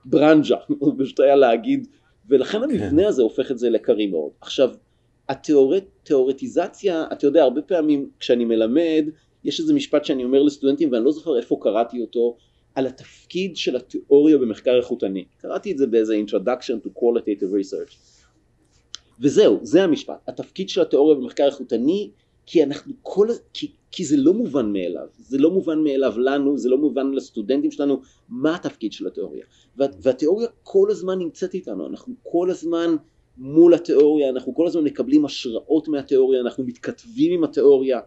ברנג'ה, 0.05 0.57
הוא 0.79 0.95
פשוט 0.99 1.21
היה 1.21 1.37
להגיד 1.37 1.87
ולכן 2.29 2.59
כן. 2.59 2.65
המבנה 2.65 3.09
הזה 3.09 3.23
הופך 3.23 3.51
את 3.51 3.59
זה 3.59 3.71
לקרי 3.71 4.07
מאוד. 4.07 4.31
עכשיו, 4.41 4.71
התיאורטיזציה, 5.29 7.05
אתה 7.13 7.27
יודע, 7.27 7.43
הרבה 7.43 7.63
פעמים 7.63 8.09
כשאני 8.21 8.45
מלמד, 8.45 9.05
יש 9.45 9.61
איזה 9.61 9.75
משפט 9.75 10.05
שאני 10.05 10.25
אומר 10.25 10.43
לסטודנטים 10.43 10.93
ואני 10.93 11.05
לא 11.05 11.13
זוכר 11.13 11.37
איפה 11.37 11.59
קראתי 11.61 12.01
אותו, 12.01 12.37
על 12.77 12.87
התפקיד 12.87 13.57
של 13.57 13.77
התיאוריה 13.77 14.39
במחקר 14.39 14.77
איכותני. 14.77 15.25
קראתי 15.39 15.73
את 15.73 15.79
זה 15.79 15.87
באיזה 15.87 16.15
introduction 16.27 16.87
to 16.87 16.89
qualitative 16.99 17.53
research. 17.61 17.97
וזהו, 19.21 19.59
זה 19.63 19.85
המשפט. 19.85 20.29
התפקיד 20.29 20.69
של 20.69 20.81
התיאוריה 20.81 21.17
במחקר 21.17 21.45
איכותני, 21.47 22.11
כי 22.47 22.63
אנחנו 22.63 22.93
כל... 23.03 23.29
כי, 23.53 23.71
כי 23.91 24.05
זה 24.05 24.17
לא 24.17 24.35
מובן 24.35 24.73
מאליו. 24.73 25.07
זה 25.19 25.39
לא 25.39 25.51
מובן 25.51 25.85
מאליו 25.85 26.19
לנו, 26.19 26.59
זה 26.59 26.69
לא 26.69 26.79
מובן 26.79 27.11
לסטודנטים 27.11 27.71
שלנו, 27.71 28.01
מה 28.29 28.55
התפקיד 28.55 28.93
של 28.93 29.07
התיאוריה. 29.07 29.45
וה, 29.77 29.87
והתיאוריה 30.03 30.49
כל 30.63 30.91
הזמן 30.91 31.19
נמצאת 31.19 31.55
איתנו, 31.55 31.87
אנחנו 31.87 32.15
כל 32.23 32.51
הזמן 32.51 32.97
מול 33.39 33.75
התיאוריה, 33.75 34.29
אנחנו 34.29 34.55
כל 34.55 34.67
הזמן 34.67 34.85
מקבלים 34.85 35.25
השראות 35.25 35.89
מהתיאוריה, 35.89 36.41
אנחנו 36.41 36.65
מתכתבים 36.65 37.33
עם 37.33 37.45
התיאוריה. 37.45 38.01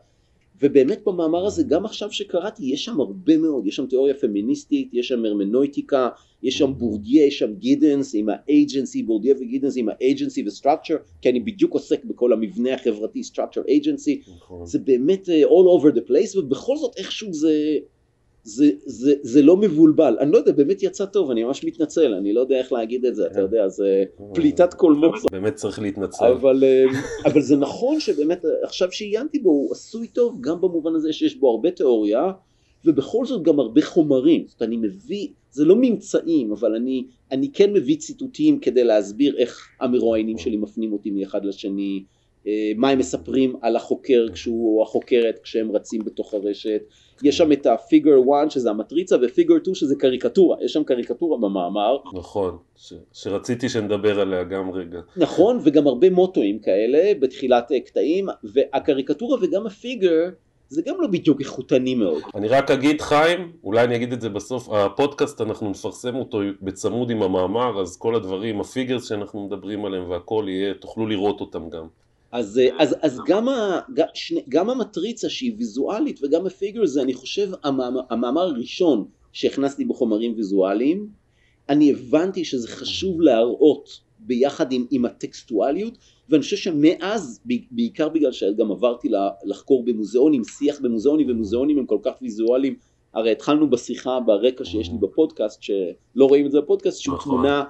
ובאמת 0.62 1.04
במאמר 1.06 1.46
הזה, 1.46 1.64
גם 1.64 1.86
עכשיו 1.86 2.12
שקראתי, 2.12 2.66
יש 2.66 2.86
שם 2.86 3.00
הרבה 3.00 3.38
מאוד, 3.38 3.68
יש 3.68 3.76
שם 3.76 3.86
תיאוריה 3.86 4.14
פמיניסטית, 4.14 4.90
יש 4.94 5.08
שם 5.08 5.26
הרמנויטיקה, 5.26 6.10
יש 6.44 6.58
שם 6.58 6.74
בורדיה, 6.78 7.26
יש 7.26 7.40
שם 7.40 7.54
גידנס 7.54 8.16
עם 8.16 8.30
ה 8.30 8.39
agency, 8.39 9.04
בורדיה 9.04 9.36
וגידנס 9.40 9.78
עם 9.78 9.90
ה 9.90 9.98
agency 9.98 10.44
ו 10.48 10.52
structure, 10.52 10.96
כי 11.22 11.30
אני 11.30 11.40
בדיוק 11.40 11.74
עוסק 11.74 12.06
בכל 12.06 12.34
המבנה 12.34 12.74
החברתי, 12.74 13.24
structure 13.24 13.62
agency, 13.76 14.22
נכון. 14.38 14.66
זה 14.66 14.80
באמת 14.80 15.30
uh, 15.30 15.46
all 15.46 15.82
over 15.82 15.96
the 15.96 16.10
place, 16.10 16.38
ובכל 16.38 16.78
זאת 16.78 16.98
איכשהו 16.98 17.34
זה, 17.34 17.78
זה, 18.50 18.70
זה, 18.86 19.14
זה 19.22 19.42
לא 19.42 19.58
מבולבל, 19.58 20.18
אני 20.20 20.32
לא 20.32 20.38
יודע, 20.38 20.52
באמת 20.52 20.84
יצא 20.84 21.06
טוב, 21.06 21.32
אני 21.32 21.44
ממש 21.44 21.64
מתנצל, 21.64 22.14
אני 22.14 22.34
לא 22.34 22.40
יודע 22.40 22.58
איך 22.58 22.72
להגיד 22.72 23.06
את 23.06 23.16
זה, 23.16 23.26
אתה 23.26 23.34
כן. 23.34 23.40
יודע, 23.40 23.68
זה 23.68 24.04
פליטת 24.34 24.74
קולמוס. 24.74 25.26
באמת 25.32 25.56
צריך 25.56 25.80
להתנצל. 25.80 26.26
אבל, 26.26 26.64
אה, 26.64 26.86
אבל 27.26 27.42
זה 27.42 27.56
נכון 27.56 28.00
שבאמת, 28.00 28.46
עכשיו 28.64 28.92
שעיינתי 28.92 29.40
בו, 29.40 29.50
הוא 29.50 29.72
עשוי 29.72 30.08
טוב, 30.08 30.38
גם 30.42 30.62
במובן 30.62 30.96
הזה 30.96 31.14
שיש 31.14 31.36
בו 31.36 31.50
הרבה 31.50 31.72
תיאוריה, 31.72 32.32
ובכל 32.86 33.26
זאת 33.26 33.44
גם 33.44 33.60
הרבה 33.60 33.82
חומרים, 33.82 34.44
זאת 34.48 34.62
אומרת, 34.62 34.70
אני 34.70 34.78
מביא, 34.78 35.28
זה 35.52 35.66
לא 35.66 35.76
ממצאים, 35.76 36.52
אבל 36.52 36.76
אני, 36.76 37.06
אני 37.32 37.52
כן 37.52 37.74
מביא 37.74 37.98
ציטוטים 37.98 38.60
כדי 38.60 38.84
להסביר 38.84 39.38
איך 39.38 39.68
המרואיינים 39.82 40.38
שלי 40.38 40.58
מפנים 40.58 40.94
אותי 40.94 41.12
מאחד 41.12 41.46
לשני, 41.46 42.04
אה, 42.04 42.19
מה 42.76 42.90
הם 42.90 42.98
מספרים 43.00 43.56
על 43.62 43.76
החוקר 43.76 44.26
כשהוא 44.34 44.78
או 44.78 44.84
החוקרת 44.84 45.40
כשהם 45.44 45.72
רצים 45.72 46.02
בתוך 46.06 46.34
הרשת, 46.34 46.82
יש 47.24 47.38
שם 47.38 47.52
את 47.52 47.66
הפיגר 47.66 48.16
1 48.42 48.52
שזה 48.52 48.70
המטריצה 48.70 49.16
ופיגר 49.22 49.56
2 49.62 49.76
שזה 49.76 49.96
קריקטורה, 49.96 50.58
יש 50.62 50.74
שם 50.74 50.84
קריקטורה 50.84 51.38
במאמר. 51.38 51.98
נכון, 52.14 52.58
ש- 52.76 52.94
שרציתי 53.14 53.70
שנדבר 53.70 54.20
עליה 54.20 54.44
גם 54.44 54.72
רגע. 54.72 55.00
נכון, 55.18 55.60
וגם 55.64 55.88
הרבה 55.88 56.10
מוטואים 56.10 56.60
כאלה 56.60 57.12
בתחילת 57.20 57.72
קטעים, 57.86 58.28
והקריקטורה 58.44 59.38
וגם 59.42 59.68
ה 59.68 59.77
figure 59.77 60.30
זה 60.70 60.82
גם 60.86 60.96
לא 61.02 61.08
בדיוק 61.08 61.40
איכותני 61.40 61.96
מאוד. 61.96 62.22
אני 62.36 62.48
רק 62.48 62.72
אגיד 62.72 63.02
חיים, 63.02 63.52
אולי 63.64 63.84
אני 63.84 63.96
אגיד 63.96 64.14
את 64.14 64.22
זה 64.22 64.30
בסוף, 64.30 64.70
הפודקאסט 64.70 65.42
אנחנו 65.42 65.70
נפרסם 65.70 66.16
אותו 66.16 66.40
בצמוד 66.62 67.10
עם 67.10 67.24
המאמר, 67.24 67.82
אז 67.82 67.98
כל 67.98 68.16
הדברים, 68.16 68.60
ה 68.60 68.66
figures 68.66 69.08
שאנחנו 69.10 69.48
מדברים 69.48 69.86
עליהם 69.86 70.10
והכל 70.10 70.46
יהיה, 70.48 70.74
תוכלו 70.74 71.08
לראות 71.08 71.42
אותם 71.42 71.70
גם. 71.70 71.88
אז, 72.32 72.62
אז, 72.80 72.96
אז 73.02 73.20
גם, 73.28 73.50
ה, 73.50 73.80
שני, 74.14 74.42
גם 74.50 74.70
המטריצה 74.70 75.30
שהיא 75.30 75.54
ויזואלית 75.58 76.20
וגם 76.24 76.46
ה 76.46 76.52
figure 76.52 76.86
זה 76.86 77.02
אני 77.02 77.14
חושב 77.14 77.50
המאמר, 77.64 78.02
המאמר 78.10 78.42
הראשון 78.42 79.06
שהכנסתי 79.34 79.86
בחומרים 79.86 80.34
ויזואליים 80.36 81.08
אני 81.70 81.92
הבנתי 81.92 82.46
שזה 82.46 82.68
חשוב 82.68 83.22
להראות 83.22 84.00
ביחד 84.20 84.72
עם, 84.72 84.86
עם 84.92 85.06
הטקסטואליות 85.06 85.98
ואני 86.30 86.44
חושב 86.44 86.58
שמאז 86.58 87.42
בעיקר 87.72 88.10
בגלל 88.10 88.32
שגם 88.32 88.72
עברתי 88.72 89.10
לחקור 89.44 89.86
במוזיאונים 89.86 90.44
שיח 90.44 90.80
במוזיאונים 90.80 91.30
ומוזיאונים 91.30 91.80
הם 91.80 91.86
כל 91.86 92.00
כך 92.04 92.12
ויזואליים 92.22 92.76
הרי 93.14 93.32
התחלנו 93.32 93.70
בשיחה 93.70 94.20
ברקע 94.20 94.66
שיש 94.66 94.90
לי 94.90 94.98
בפודקאסט 94.98 95.62
שלא 95.62 96.26
רואים 96.26 96.46
את 96.46 96.52
זה 96.52 96.62
בפודקאסט 96.62 97.02
שהוא 97.02 97.16
נכון. 97.16 97.34
תמונה 97.34 97.60
אה, 97.60 97.64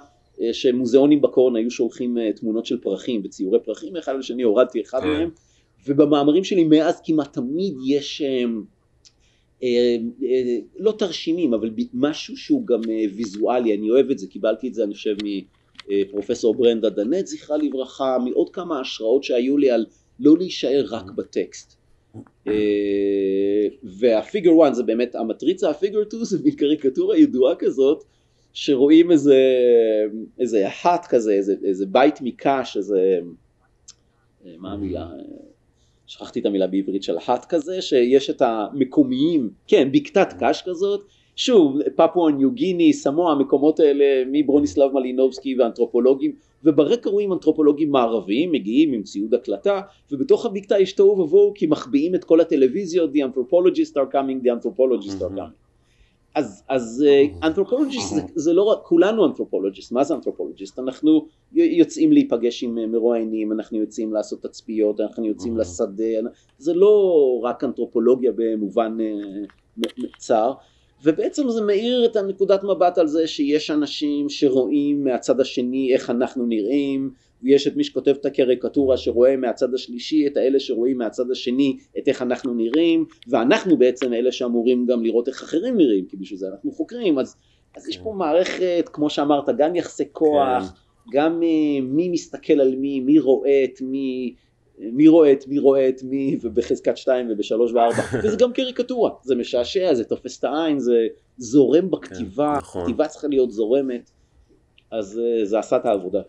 שמוזיאונים 0.52 1.22
בקורן 1.22 1.56
היו 1.56 1.72
שולחים 1.72 2.18
אה, 2.18 2.34
תמונות 2.34 2.66
של 2.66 2.78
פרחים 2.78 3.22
וציורי 3.24 3.60
פרחים 3.60 3.96
אחד 3.96 4.16
לשני 4.20 4.44
הורדתי 4.44 4.82
אחד 4.82 5.00
כן. 5.02 5.08
מהם 5.08 5.30
ובמאמרים 5.88 6.44
שלי 6.44 6.64
מאז 6.64 7.02
כמעט 7.06 7.34
תמיד 7.34 7.74
יש 7.88 8.22
אה, 8.22 8.44
אה, 9.64 9.98
אה, 10.24 10.58
לא 10.78 10.92
תרשימים 10.92 11.54
אבל 11.54 11.70
משהו 11.94 12.38
שהוא 12.38 12.68
גם 12.68 12.82
אה, 12.90 13.04
ויזואלי 13.16 13.76
אני 13.78 13.90
אוהב 13.90 14.12
את 14.12 14.20
זה 14.20 14.28
קיבלתי 14.28 14.68
את 14.68 14.74
זה 14.74 14.84
אני 14.84 14.94
חושב 14.94 15.16
מפרופסור 15.90 16.56
ברנדה 16.56 16.90
דנט 16.90 17.28
זכרה 17.28 17.58
לברכה 17.58 18.18
מעוד 18.26 18.50
כמה 18.50 18.80
השראות 18.80 19.24
שהיו 19.24 19.58
לי 19.58 19.72
על 19.72 19.86
לא 20.20 20.38
להישאר 20.38 20.86
רק 20.90 21.12
בטקסט 21.12 21.80
והפיגר 23.84 24.52
1 24.64 24.74
זה 24.76 24.84
באמת 24.84 25.16
המטריצה 25.16 25.70
הפיגר 25.70 26.00
2 26.08 26.24
זה 26.24 26.38
מין 26.44 26.56
קריקטורה 26.56 27.18
ידועה 27.18 27.56
כזאת 27.56 28.04
שרואים 28.62 29.12
איזה, 29.12 29.38
איזה 30.40 30.68
אחת 30.68 31.06
כזה, 31.10 31.32
איזה, 31.34 31.56
איזה 31.64 31.86
בית 31.86 32.22
מקש, 32.22 32.78
איזה, 32.78 33.20
אה, 34.46 34.52
מה 34.58 34.72
המילה, 34.74 35.08
שכחתי 36.08 36.40
את 36.40 36.46
המילה 36.46 36.68
בעברית 36.68 37.04
של 37.04 37.18
אחת 37.18 37.46
כזה, 37.46 37.82
שיש 37.82 38.30
את 38.30 38.42
המקומיים, 38.42 39.50
כן, 39.68 39.90
בקתת 39.92 40.34
קש 40.40 40.64
כזאת, 40.66 41.06
שוב, 41.36 41.80
פפואה 41.96 42.32
ניו 42.32 42.52
גיני, 42.52 42.94
סמואה, 42.94 43.32
המקומות 43.32 43.80
האלה 43.80 44.24
מברוניסלב 44.32 44.94
מלינובסקי 44.94 45.56
ואנתרופולוגים, 45.60 46.32
וברקע 46.64 47.10
רואים 47.10 47.34
אנתרופולוגים 47.34 47.92
מערביים 47.92 48.52
מגיעים 48.52 48.94
עם 48.94 49.04
ציוד 49.04 49.34
הקלטה, 49.34 49.82
ובתוך 50.12 50.46
הבקתה 50.46 50.80
יש 50.80 50.94
תוהו 50.94 51.20
ובוהו 51.20 51.54
כי 51.56 51.68
מחביאים 51.68 52.16
את 52.16 52.24
כל 52.24 52.42
הטלוויזיות, 52.42 53.12
the 53.14 53.20
anthropologists 53.20 53.96
are 53.96 54.14
coming, 54.14 54.46
the 54.46 54.52
anthropologists 54.52 55.22
are 55.22 55.36
coming. 55.36 55.69
אז, 56.36 56.64
אז 56.70 57.06
אנתרופולוגיסט 57.44 58.16
זה, 58.16 58.22
זה 58.36 58.54
לא 58.54 58.64
רק, 58.64 58.80
כולנו 58.84 59.26
אנתרופולוגיסט, 59.26 59.92
מה 59.92 60.04
זה 60.04 60.16
אנתרופולוגיסט? 60.16 60.80
אנחנו 60.80 61.26
יוצאים 61.54 62.12
להיפגש 62.12 62.64
עם 62.64 62.78
אה, 62.78 62.88
מרואיינים, 62.88 63.52
אנחנו 63.52 63.78
יוצאים 63.78 64.14
לעשות 64.14 64.44
תצפיות, 64.44 65.02
אנחנו 65.02 65.26
יוצאים 65.26 65.58
לשדה, 65.58 66.30
זה 66.58 66.74
לא 66.74 67.40
רק 67.44 67.64
אנתרופולוגיה 67.64 68.32
במובן 68.36 68.98
uh, 69.80 69.88
צר, 70.18 70.54
ובעצם 71.04 71.50
זה 71.50 71.62
מאיר 71.62 72.06
את 72.06 72.16
הנקודת 72.16 72.64
מבט 72.64 72.98
על 72.98 73.08
זה 73.08 73.28
שיש 73.28 73.72
אנשים 73.72 74.30
שרואים 74.30 75.04
מהצד 75.04 75.40
השני 75.40 75.94
איך 75.94 76.10
אנחנו 76.10 76.46
נראים, 76.46 77.12
ויש 77.44 77.68
את 77.68 77.76
מי 77.76 77.84
שכותב 77.84 78.16
את 78.22 78.26
הקריקטורה 78.26 78.98
שרואה 78.98 79.38
מהצד 79.38 79.74
השלישי 79.74 80.28
את 80.28 80.38
האלה 80.38 80.60
שרואים 80.60 80.98
מהצד 80.98 81.32
השני 81.32 81.78
את 81.98 82.08
איך 82.08 82.22
אנחנו 82.22 82.54
נראים 82.54 83.06
ואנחנו 83.28 83.78
בעצם 83.78 84.14
אלה 84.14 84.32
שאמורים 84.32 84.86
גם 84.86 85.04
לראות 85.04 85.28
איך 85.28 85.44
אחרים 85.44 85.78
נראים 85.78 86.06
כי 86.06 86.18
בשביל 86.18 86.40
זה 86.40 86.48
אנחנו 86.48 86.72
חוקרים 86.72 87.20
אז, 87.20 87.36
אז 87.78 87.84
כן. 87.84 87.90
יש 87.90 87.98
פה 87.98 88.14
מערכת 88.18 88.90
כמו 88.94 89.10
שאמרת 89.10 89.50
גם 89.58 89.76
יחסי 89.76 90.04
כוח 90.12 90.64
כן. 90.64 90.90
גם 91.12 91.42
uh, 91.42 91.84
מי 91.84 92.10
מסתכל 92.10 92.62
על 92.62 92.76
מי 92.76 93.00
מי 93.00 93.20
רואה 93.20 93.64
את 93.64 93.82
מי 93.82 94.36
מי 94.80 95.08
רואה 95.08 95.32
את 95.32 95.48
מי 95.48 95.60
רואה 95.60 95.90
את 95.90 96.04
מי 96.04 96.38
ובחזקת 96.42 96.98
שתיים 96.98 97.28
ובשלוש 97.32 97.72
וארבע 97.72 98.04
וזה 98.24 98.38
גם 98.38 98.54
קריקטורה 98.54 99.12
זה 99.24 99.36
משעשע 99.36 99.94
זה 99.94 100.04
תופס 100.04 100.40
את 100.40 100.44
העין 100.44 100.80
זה 100.80 101.08
זורם 101.38 101.92
בכתיבה 101.92 102.54
כן, 102.54 102.58
נכון. 102.58 102.84
כתיבה 102.84 103.08
צריכה 103.08 103.28
להיות 103.28 103.52
זורמת 103.52 104.12
אז 104.92 105.22
uh, 105.22 105.46
זה 105.46 105.60
עשה 105.60 105.78
את 105.78 105.86
העבודה 105.86 106.22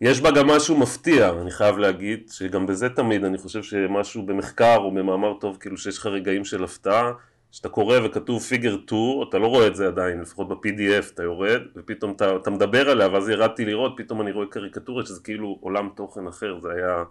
יש 0.00 0.20
בה 0.20 0.30
גם 0.30 0.46
משהו 0.46 0.76
מפתיע, 0.76 1.30
אני 1.40 1.50
חייב 1.50 1.78
להגיד, 1.78 2.28
שגם 2.28 2.66
בזה 2.66 2.88
תמיד 2.88 3.24
אני 3.24 3.38
חושב 3.38 3.62
שמשהו 3.62 4.26
במחקר 4.26 4.76
או 4.76 4.90
במאמר 4.90 5.34
טוב, 5.40 5.56
כאילו 5.60 5.76
שיש 5.76 5.98
לך 5.98 6.06
רגעים 6.06 6.44
של 6.44 6.64
הפתעה, 6.64 7.12
שאתה 7.50 7.68
קורא 7.68 7.98
וכתוב 8.04 8.42
פיגר 8.42 8.76
2, 8.86 9.02
אתה 9.28 9.38
לא 9.38 9.46
רואה 9.46 9.66
את 9.66 9.76
זה 9.76 9.86
עדיין, 9.86 10.20
לפחות 10.20 10.48
ב-PDF 10.48 11.14
אתה 11.14 11.22
יורד, 11.22 11.60
ופתאום 11.76 12.12
אתה, 12.12 12.36
אתה 12.36 12.50
מדבר 12.50 12.90
עליה, 12.90 13.08
ואז 13.12 13.28
ירדתי 13.28 13.64
לראות, 13.64 13.92
פתאום 13.96 14.20
אני 14.20 14.32
רואה 14.32 14.46
קריקטורה 14.46 15.06
שזה 15.06 15.22
כאילו 15.22 15.58
עולם 15.60 15.88
תוכן 15.96 16.26
אחר, 16.26 16.58
זה 16.60 16.68
היה 16.72 17.04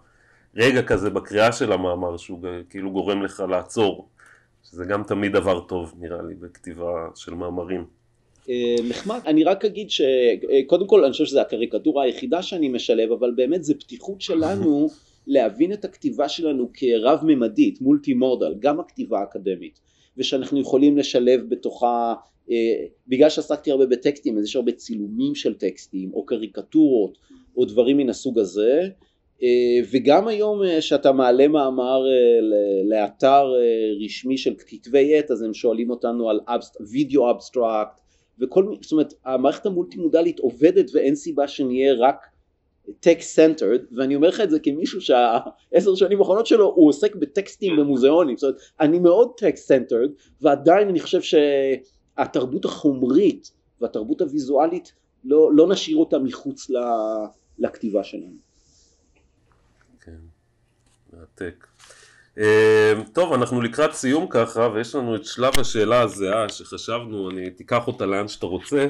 רגע 0.56 0.82
כזה 0.82 1.10
בקריאה 1.10 1.52
של 1.52 1.72
המאמר 1.72 2.16
שהוא 2.16 2.46
כאילו 2.70 2.90
גורם 2.90 3.22
לך 3.22 3.42
לעצור, 3.48 4.08
שזה 4.62 4.84
גם 4.84 5.02
תמיד 5.02 5.32
דבר 5.32 5.60
טוב 5.60 5.94
נראה 5.98 6.22
לי 6.22 6.34
בכתיבה 6.34 7.08
של 7.14 7.34
מאמרים. 7.34 7.99
אה, 8.50 8.76
נחמד. 8.88 9.20
אני 9.26 9.44
רק 9.44 9.64
אגיד 9.64 9.90
שקודם 9.90 10.86
כל 10.86 11.04
אני 11.04 11.12
חושב 11.12 11.24
שזו 11.24 11.40
הקריקטורה 11.40 12.04
היחידה 12.04 12.42
שאני 12.42 12.68
משלב, 12.68 13.12
אבל 13.12 13.32
באמת 13.36 13.64
זה 13.64 13.74
פתיחות 13.74 14.20
שלנו 14.20 14.88
להבין 15.26 15.72
את 15.72 15.84
הכתיבה 15.84 16.28
שלנו 16.28 16.68
כרב 16.74 17.20
ממדית, 17.22 17.80
מולטי 17.80 18.14
מודל, 18.14 18.54
גם 18.58 18.80
הכתיבה 18.80 19.20
האקדמית, 19.20 19.80
ושאנחנו 20.16 20.60
יכולים 20.60 20.98
לשלב 20.98 21.40
בתוכה, 21.48 22.14
אה, 22.50 22.56
בגלל 23.08 23.30
שעסקתי 23.30 23.70
הרבה 23.70 23.86
בטקסטים, 23.86 24.38
אז 24.38 24.44
יש 24.44 24.56
הרבה 24.56 24.72
צילומים 24.72 25.34
של 25.34 25.54
טקסטים, 25.54 26.10
או 26.14 26.26
קריקטורות, 26.26 27.18
או 27.56 27.64
דברים 27.64 27.96
מן 27.96 28.10
הסוג 28.10 28.38
הזה, 28.38 28.88
אה, 29.42 29.80
וגם 29.92 30.28
היום 30.28 30.60
שאתה 30.80 31.12
מעלה 31.12 31.48
מאמר 31.48 32.02
לאתר 32.84 33.52
רשמי 34.04 34.38
של 34.38 34.54
כתבי 34.66 35.18
עת 35.18 35.30
אז 35.30 35.42
הם 35.42 35.54
שואלים 35.54 35.90
אותנו 35.90 36.30
על 36.30 36.40
video 36.90 37.30
abstract 37.30 38.00
וכל, 38.40 38.74
זאת 38.82 38.92
אומרת 38.92 39.14
המערכת 39.24 39.66
המולטי 39.66 39.96
מודלית 39.96 40.38
עובדת 40.38 40.90
ואין 40.94 41.14
סיבה 41.14 41.48
שנהיה 41.48 41.94
רק 41.98 42.26
text 43.00 43.36
centered 43.36 43.80
ואני 43.92 44.14
אומר 44.14 44.28
לך 44.28 44.40
את 44.40 44.50
זה 44.50 44.58
כמישהו 44.60 45.00
שהעשר 45.00 45.94
שנים 45.94 46.18
האחרונות 46.18 46.46
שלו 46.46 46.66
הוא 46.74 46.88
עוסק 46.88 47.16
בטקסטים 47.16 47.76
במוזיאונים. 47.76 48.36
זאת 48.36 48.48
אומרת 48.48 48.60
אני 48.80 48.98
מאוד 48.98 49.32
text 49.36 49.68
centered 49.68 50.10
ועדיין 50.40 50.88
אני 50.88 51.00
חושב 51.00 51.20
שהתרבות 51.22 52.64
החומרית 52.64 53.52
והתרבות 53.80 54.20
הוויזואלית 54.20 54.92
לא, 55.24 55.50
לא 55.54 55.68
נשאיר 55.68 55.96
אותה 55.96 56.18
מחוץ 56.18 56.70
לכתיבה 57.58 58.04
שלנו. 58.04 58.36
כן, 60.00 60.16
מרתק. 61.12 61.66
אה, 62.38 62.92
טוב, 63.12 63.32
אנחנו 63.32 63.60
לקראת 63.60 63.92
סיום 63.92 64.26
ככה, 64.30 64.68
ויש 64.74 64.94
לנו 64.94 65.16
את 65.16 65.24
שלב 65.24 65.58
השאלה 65.58 66.00
הזהה 66.00 66.48
שחשבנו, 66.48 67.30
אני 67.30 67.50
תיקח 67.50 67.86
אותה 67.86 68.06
לאן 68.06 68.28
שאתה 68.28 68.46
רוצה, 68.46 68.86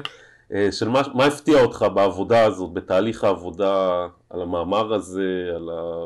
אה, 0.53 0.71
של 0.71 0.89
מה, 0.89 1.01
מה 1.13 1.25
הפתיע 1.25 1.61
אותך 1.61 1.85
בעבודה 1.93 2.45
הזאת, 2.45 2.73
בתהליך 2.73 3.23
העבודה, 3.23 4.07
על 4.29 4.41
המאמר 4.41 4.93
הזה, 4.93 5.51
על 5.55 5.69
ה... 5.69 6.05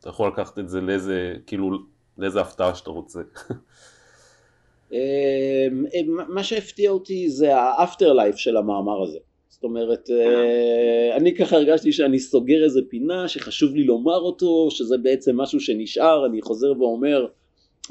אתה 0.00 0.08
יכול 0.08 0.28
לקחת 0.28 0.58
את 0.58 0.68
זה 0.68 0.80
לאיזה, 0.80 1.34
כאילו, 1.46 1.78
לאיזה 2.18 2.40
הפתעה 2.40 2.74
שאתה 2.74 2.90
רוצה. 2.90 3.20
מה 6.28 6.42
שהפתיע 6.42 6.90
אותי 6.90 7.30
זה 7.30 7.56
האפטר 7.56 8.12
לייף 8.12 8.36
של 8.36 8.56
המאמר 8.56 9.02
הזה. 9.02 9.18
זאת 9.56 9.64
אומרת, 9.64 10.10
אה, 10.10 11.16
אני 11.16 11.34
ככה 11.34 11.56
הרגשתי 11.56 11.92
שאני 11.92 12.18
סוגר 12.18 12.64
איזה 12.64 12.80
פינה 12.88 13.28
שחשוב 13.28 13.74
לי 13.74 13.84
לומר 13.84 14.18
אותו, 14.18 14.70
שזה 14.70 14.98
בעצם 14.98 15.36
משהו 15.36 15.60
שנשאר, 15.60 16.26
אני 16.26 16.42
חוזר 16.42 16.72
ואומר, 16.78 17.26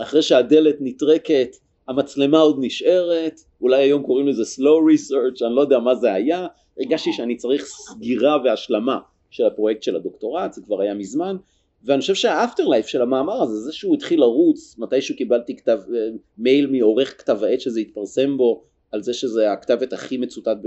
אחרי 0.02 0.22
שהדלת 0.22 0.76
נטרקת, 0.80 1.56
המצלמה 1.88 2.40
עוד 2.40 2.58
נשארת, 2.60 3.40
אולי 3.62 3.84
היום 3.84 4.04
קוראים 4.04 4.28
לזה 4.28 4.44
slow 4.44 4.94
research, 4.94 5.46
אני 5.46 5.56
לא 5.56 5.62
יודע 5.62 5.80
מה 5.80 5.96
זה 5.96 6.14
היה, 6.14 6.48
הרגשתי 6.80 7.14
שאני 7.14 7.36
צריך 7.36 7.66
סגירה 7.66 8.38
והשלמה 8.44 9.00
של 9.30 9.46
הפרויקט 9.46 9.84
של 9.84 9.96
הדוקטורט, 9.96 10.54
זה 10.54 10.62
כבר 10.62 10.82
היה 10.82 10.94
מזמן, 10.94 11.36
ואני 11.84 12.02
חושב 12.02 12.16
שהאפטר 12.16 12.68
לייף 12.68 12.88
של 12.88 13.02
המאמר 13.02 13.42
הזה, 13.42 13.56
זה 13.56 13.74
שהוא 13.74 13.96
התחיל 13.96 14.20
לרוץ, 14.20 14.76
מתישהו 14.78 15.16
קיבלתי 15.16 15.56
כתב, 15.56 15.80
אה, 15.96 16.08
מייל 16.38 16.68
מעורך 16.68 17.22
כתב 17.22 17.44
העת 17.44 17.62
שזה 17.62 17.80
התפרסם 17.80 18.38
בו, 18.38 18.64
על 18.92 19.04
זה 19.04 19.14
שזה 19.14 19.52
הכתבת 19.52 19.94
הכי 19.94 20.18
מצוטט, 20.18 20.58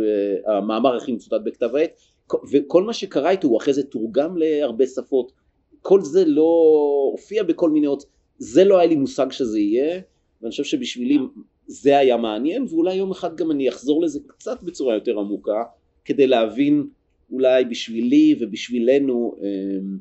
המאמר 0.46 0.96
הכי 0.96 1.12
מצוטט 1.12 1.40
בכתב 1.44 1.76
העת, 1.76 1.90
וכל 2.52 2.82
מה 2.82 2.92
שקרה 2.92 3.30
איתו 3.30 3.48
הוא 3.48 3.58
אחרי 3.58 3.74
זה 3.74 3.82
תורגם 3.82 4.36
להרבה 4.36 4.86
שפות, 4.86 5.32
כל 5.82 6.00
זה 6.02 6.24
לא 6.24 6.62
הופיע 7.12 7.42
בכל 7.42 7.70
מיני 7.70 7.86
עוד, 7.86 8.02
זה 8.38 8.64
לא 8.64 8.78
היה 8.78 8.88
לי 8.88 8.96
מושג 8.96 9.30
שזה 9.30 9.60
יהיה, 9.60 10.00
ואני 10.42 10.50
חושב 10.50 10.64
שבשבילי 10.64 11.18
זה 11.66 11.98
היה 11.98 12.16
מעניין, 12.16 12.66
ואולי 12.68 12.94
יום 12.94 13.10
אחד 13.10 13.36
גם 13.36 13.50
אני 13.50 13.68
אחזור 13.68 14.02
לזה 14.02 14.20
קצת 14.26 14.62
בצורה 14.62 14.94
יותר 14.94 15.18
עמוקה, 15.18 15.62
כדי 16.04 16.26
להבין 16.26 16.86
אולי 17.30 17.64
בשבילי 17.64 18.36
ובשבילנו 18.40 19.36
אמ, 19.40 19.98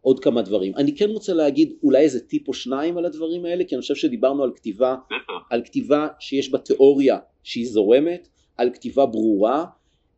עוד 0.00 0.20
כמה 0.20 0.42
דברים. 0.42 0.76
אני 0.76 0.96
כן 0.96 1.10
רוצה 1.10 1.34
להגיד 1.34 1.72
אולי 1.82 2.02
איזה 2.02 2.20
טיפ 2.20 2.48
או 2.48 2.54
שניים 2.54 2.98
על 2.98 3.04
הדברים 3.04 3.44
האלה, 3.44 3.64
כי 3.64 3.74
אני 3.74 3.80
חושב 3.80 3.94
שדיברנו 3.94 4.42
על 4.42 4.52
כתיבה, 4.56 4.96
על 5.50 5.62
כתיבה 5.64 6.08
שיש 6.18 6.50
בה 6.50 6.58
תיאוריה 6.58 7.18
שהיא 7.42 7.66
זורמת, 7.66 8.28
על 8.56 8.70
כתיבה 8.70 9.06
ברורה. 9.06 9.64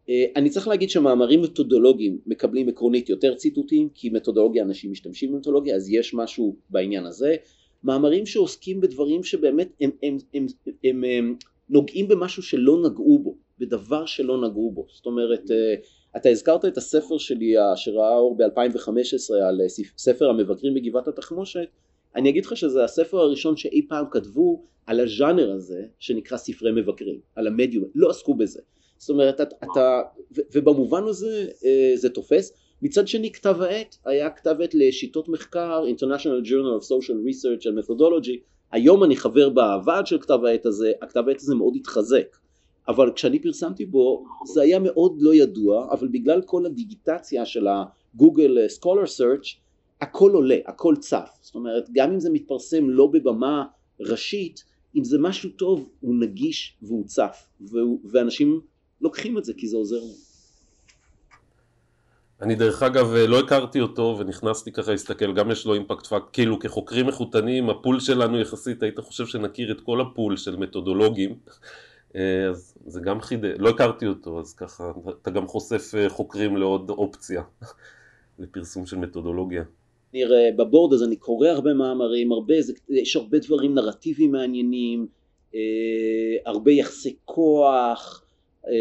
אה, 0.08 0.24
אני 0.36 0.50
צריך 0.50 0.68
להגיד 0.68 0.90
שמאמרים 0.90 1.42
מתודולוגיים 1.42 2.18
מקבלים 2.26 2.68
עקרונית 2.68 3.08
יותר 3.08 3.34
ציטוטים, 3.34 3.88
כי 3.94 4.10
מתודולוגיה 4.10 4.62
אנשים 4.62 4.92
משתמשים 4.92 5.32
במתודולוגיה, 5.32 5.76
אז 5.76 5.90
יש 5.90 6.14
משהו 6.14 6.56
בעניין 6.70 7.06
הזה. 7.06 7.36
מאמרים 7.84 8.26
שעוסקים 8.26 8.80
בדברים 8.80 9.22
שבאמת 9.22 9.68
הם, 9.80 9.90
הם, 10.02 10.16
הם, 10.34 10.46
הם, 10.66 10.74
הם, 10.84 11.04
הם 11.04 11.36
נוגעים 11.68 12.08
במשהו 12.08 12.42
שלא 12.42 12.82
נגעו 12.82 13.18
בו, 13.18 13.36
בדבר 13.58 14.06
שלא 14.06 14.48
נגעו 14.48 14.70
בו. 14.70 14.86
זאת 14.92 15.06
אומרת, 15.06 15.50
אה, 15.50 15.74
אתה 16.16 16.28
הזכרת 16.28 16.64
את 16.64 16.76
הספר 16.76 17.18
שלי 17.18 17.54
שראה 17.76 18.16
אור 18.16 18.36
ב-2015 18.36 19.34
על 19.48 19.60
אה, 19.60 19.66
ספר 19.98 20.30
המבקרים 20.30 20.74
בגבעת 20.74 21.08
התחמושת, 21.08 21.68
אני 22.16 22.30
אגיד 22.30 22.44
לך 22.44 22.56
שזה 22.56 22.84
הספר 22.84 23.18
הראשון 23.18 23.56
שאי 23.56 23.86
פעם 23.88 24.04
כתבו 24.10 24.64
על 24.86 25.00
הז'אנר 25.00 25.52
הזה 25.52 25.82
שנקרא 25.98 26.38
ספרי 26.38 26.72
מבקרים, 26.72 27.20
על 27.36 27.46
המדיום, 27.46 27.84
לא 27.94 28.10
עסקו 28.10 28.34
בזה. 28.34 28.60
זאת 28.98 29.10
אומרת, 29.10 29.40
אתה, 29.40 29.56
אתה 29.72 30.02
ובמובן 30.54 31.04
הזה 31.04 31.48
אה, 31.64 31.92
זה 31.96 32.10
תופס. 32.10 32.52
מצד 32.82 33.08
שני 33.08 33.32
כתב 33.32 33.60
העת 33.60 33.96
היה 34.04 34.30
כתב 34.30 34.56
עת 34.60 34.74
לשיטות 34.74 35.28
מחקר, 35.28 35.84
International 35.84 36.46
Journal 36.46 36.80
of 36.80 36.84
Social 36.84 37.18
Research 37.28 37.62
and 37.62 37.84
Methodology, 37.84 38.36
היום 38.72 39.04
אני 39.04 39.16
חבר 39.16 39.48
בוועד 39.48 40.06
של 40.06 40.18
כתב 40.18 40.44
העת 40.44 40.66
הזה, 40.66 40.92
הכתב 41.02 41.28
העת 41.28 41.40
הזה 41.40 41.54
מאוד 41.54 41.76
התחזק. 41.76 42.36
אבל 42.88 43.12
כשאני 43.12 43.38
פרסמתי 43.42 43.86
בו 43.86 44.24
זה 44.54 44.62
היה 44.62 44.78
מאוד 44.78 45.16
לא 45.20 45.34
ידוע, 45.34 45.88
אבל 45.90 46.08
בגלל 46.08 46.42
כל 46.42 46.66
הדיגיטציה 46.66 47.46
של 47.46 47.66
ה 47.66 47.81
Google 47.81 48.68
Scholar 48.68 49.06
search 49.06 49.54
הכל 50.04 50.30
עולה, 50.30 50.56
הכל 50.66 50.94
צף. 50.96 51.30
זאת 51.40 51.54
אומרת, 51.54 51.84
גם 51.92 52.12
אם 52.12 52.20
זה 52.20 52.30
מתפרסם 52.30 52.90
לא 52.90 53.06
בבמה 53.06 53.64
ראשית, 54.00 54.64
אם 54.96 55.04
זה 55.04 55.18
משהו 55.18 55.50
טוב, 55.50 55.88
הוא 56.00 56.14
נגיש 56.20 56.76
והוא 56.82 57.04
צף, 57.06 57.46
והוא, 57.60 58.00
ואנשים 58.10 58.60
לוקחים 59.00 59.38
את 59.38 59.44
זה 59.44 59.52
כי 59.56 59.68
זה 59.68 59.76
עוזר 59.76 59.96
להם. 59.96 60.24
אני 62.40 62.54
דרך 62.54 62.82
אגב 62.82 63.14
לא 63.14 63.40
הכרתי 63.40 63.80
אותו 63.80 64.16
ונכנסתי 64.18 64.72
ככה 64.72 64.90
להסתכל, 64.90 65.32
גם 65.32 65.50
יש 65.50 65.66
לו 65.66 65.74
impact 65.74 66.06
fac, 66.06 66.22
כאילו 66.32 66.58
כחוקרים 66.58 67.08
איכותניים 67.08 67.70
ה 67.70 67.76
pool 67.76 68.00
שלנו 68.00 68.40
יחסית, 68.40 68.82
היית 68.82 69.00
חושב 69.00 69.26
שנכיר 69.26 69.72
את 69.72 69.80
כל 69.80 70.00
ה 70.00 70.08
pool 70.08 70.36
של 70.36 70.56
מתודולוגים 70.56 71.38
אה, 72.16 72.48
אז 72.50 72.74
זה 72.86 73.00
גם 73.00 73.20
חידה, 73.20 73.48
לא 73.58 73.70
הכרתי 73.70 74.06
אותו, 74.06 74.40
אז 74.40 74.54
ככה 74.54 74.92
אתה 75.22 75.30
גם 75.30 75.46
חושף 75.46 75.94
אה, 75.94 76.08
חוקרים 76.08 76.56
לעוד 76.56 76.90
אופציה 76.90 77.42
לפרסום 78.38 78.86
של 78.86 78.96
מתודולוגיה. 78.96 79.64
נראה 80.14 80.50
בבורד 80.56 80.92
אז 80.92 81.02
אני 81.02 81.16
קורא 81.16 81.48
הרבה 81.48 81.74
מאמרים, 81.74 82.32
הרבה, 82.32 82.62
זה, 82.62 82.72
יש 82.88 83.16
הרבה 83.16 83.38
דברים 83.38 83.74
נרטיביים 83.74 84.32
מעניינים, 84.32 85.06
אה, 85.54 85.60
הרבה 86.46 86.72
יחסי 86.72 87.16
כוח, 87.24 88.24
אה, 88.68 88.72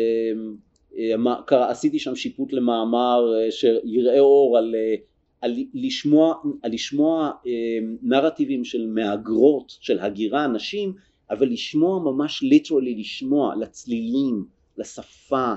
אה, 0.97 1.69
עשיתי 1.69 1.99
שם 1.99 2.15
שיפוט 2.15 2.53
למאמר 2.53 3.33
אה, 3.37 3.51
שיראה 3.51 4.19
אור 4.19 4.57
על, 4.57 4.75
אה, 4.75 4.95
על 5.41 5.55
לשמוע, 5.73 6.35
על 6.63 6.71
לשמוע 6.71 7.31
אה, 7.47 7.51
נרטיבים 8.01 8.63
של 8.65 8.87
מהגרות, 8.87 9.77
של 9.79 9.99
הגירה 9.99 10.47
נשים 10.47 10.93
אבל 11.29 11.47
לשמוע 11.49 11.99
ממש 11.99 12.43
ליטרלי 12.43 12.95
לשמוע 12.95 13.55
לצלילים, 13.55 14.45
לשפה, 14.77 15.53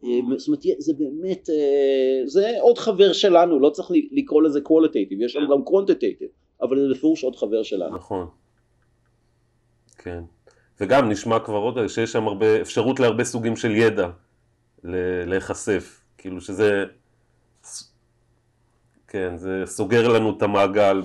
זאת 0.00 0.48
אומרת 0.48 0.62
זה 0.78 0.92
באמת, 0.98 1.50
אה, 1.50 2.26
זה 2.26 2.50
עוד 2.60 2.78
חבר 2.78 3.12
שלנו, 3.12 3.60
לא 3.60 3.70
צריך 3.70 3.90
לקרוא 4.12 4.42
לזה 4.42 4.60
qualitative, 4.68 5.24
יש 5.24 5.36
לנו 5.36 5.48
גם 5.48 5.62
quantitative, 5.62 6.62
אבל 6.62 6.76
זה 6.80 6.94
בפירוש 6.94 7.24
עוד 7.24 7.36
חבר 7.36 7.62
שלנו. 7.62 7.96
נכון, 7.96 8.26
כן, 9.98 10.22
וגם 10.80 11.08
נשמע 11.08 11.38
כבר 11.38 11.58
עוד 11.58 11.86
שיש 11.86 12.12
שם 12.12 12.26
הרבה, 12.26 12.60
אפשרות 12.60 13.00
להרבה 13.00 13.24
סוגים 13.24 13.56
של 13.56 13.70
ידע 13.70 14.08
להיחשף, 15.26 16.00
כאילו 16.18 16.40
שזה, 16.40 16.84
כן, 19.08 19.36
זה 19.36 19.62
סוגר 19.64 20.08
לנו 20.08 20.36
את 20.36 20.42
המעגל 20.42 21.02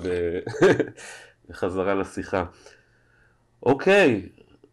בחזרה 1.49 1.95
לשיחה. 1.95 2.45
אוקיי, 3.63 4.29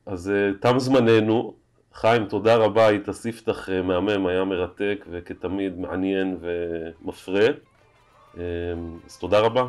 אז 0.07 0.31
uh, 0.31 0.63
תם 0.63 0.79
זמננו. 0.79 1.55
חיים, 2.01 2.25
תודה 2.25 2.57
רבה, 2.57 2.87
היית 2.87 3.11
ספתח 3.11 3.69
uh, 3.69 3.83
מהמם, 3.83 4.27
היה 4.27 4.45
מרתק 4.45 5.05
וכתמיד 5.11 5.79
מעניין 5.79 6.37
ומפרה. 6.41 7.47
Uh, 8.35 8.39
אז 9.07 9.17
תודה 9.17 9.41
רבה. 9.41 9.67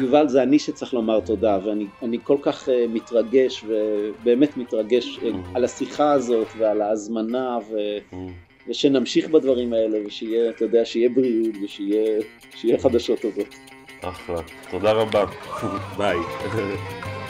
יובל, 0.00 0.28
זה 0.28 0.42
אני 0.42 0.58
שצריך 0.58 0.94
לומר 0.94 1.20
תודה, 1.20 1.58
ואני 1.64 2.18
כל 2.22 2.36
כך 2.42 2.68
uh, 2.68 2.70
מתרגש, 2.88 3.64
ובאמת 3.66 4.56
מתרגש 4.56 5.18
uh, 5.18 5.24
על 5.54 5.64
השיחה 5.64 6.12
הזאת 6.12 6.48
ועל 6.58 6.82
ההזמנה, 6.82 7.58
ו... 7.70 7.76
ושנמשיך 8.68 9.28
בדברים 9.28 9.72
האלה, 9.72 9.98
ושיהיה, 10.06 10.50
אתה 10.50 10.64
יודע, 10.64 10.84
שיהיה 10.84 11.08
בריאות 11.08 11.54
ושיהיה 11.64 12.78
חדשות 12.78 13.20
טובות. 13.20 13.54
אחלה, 14.00 14.40
תודה 14.70 14.92
רבה, 14.92 15.24
ביי. 15.98 16.18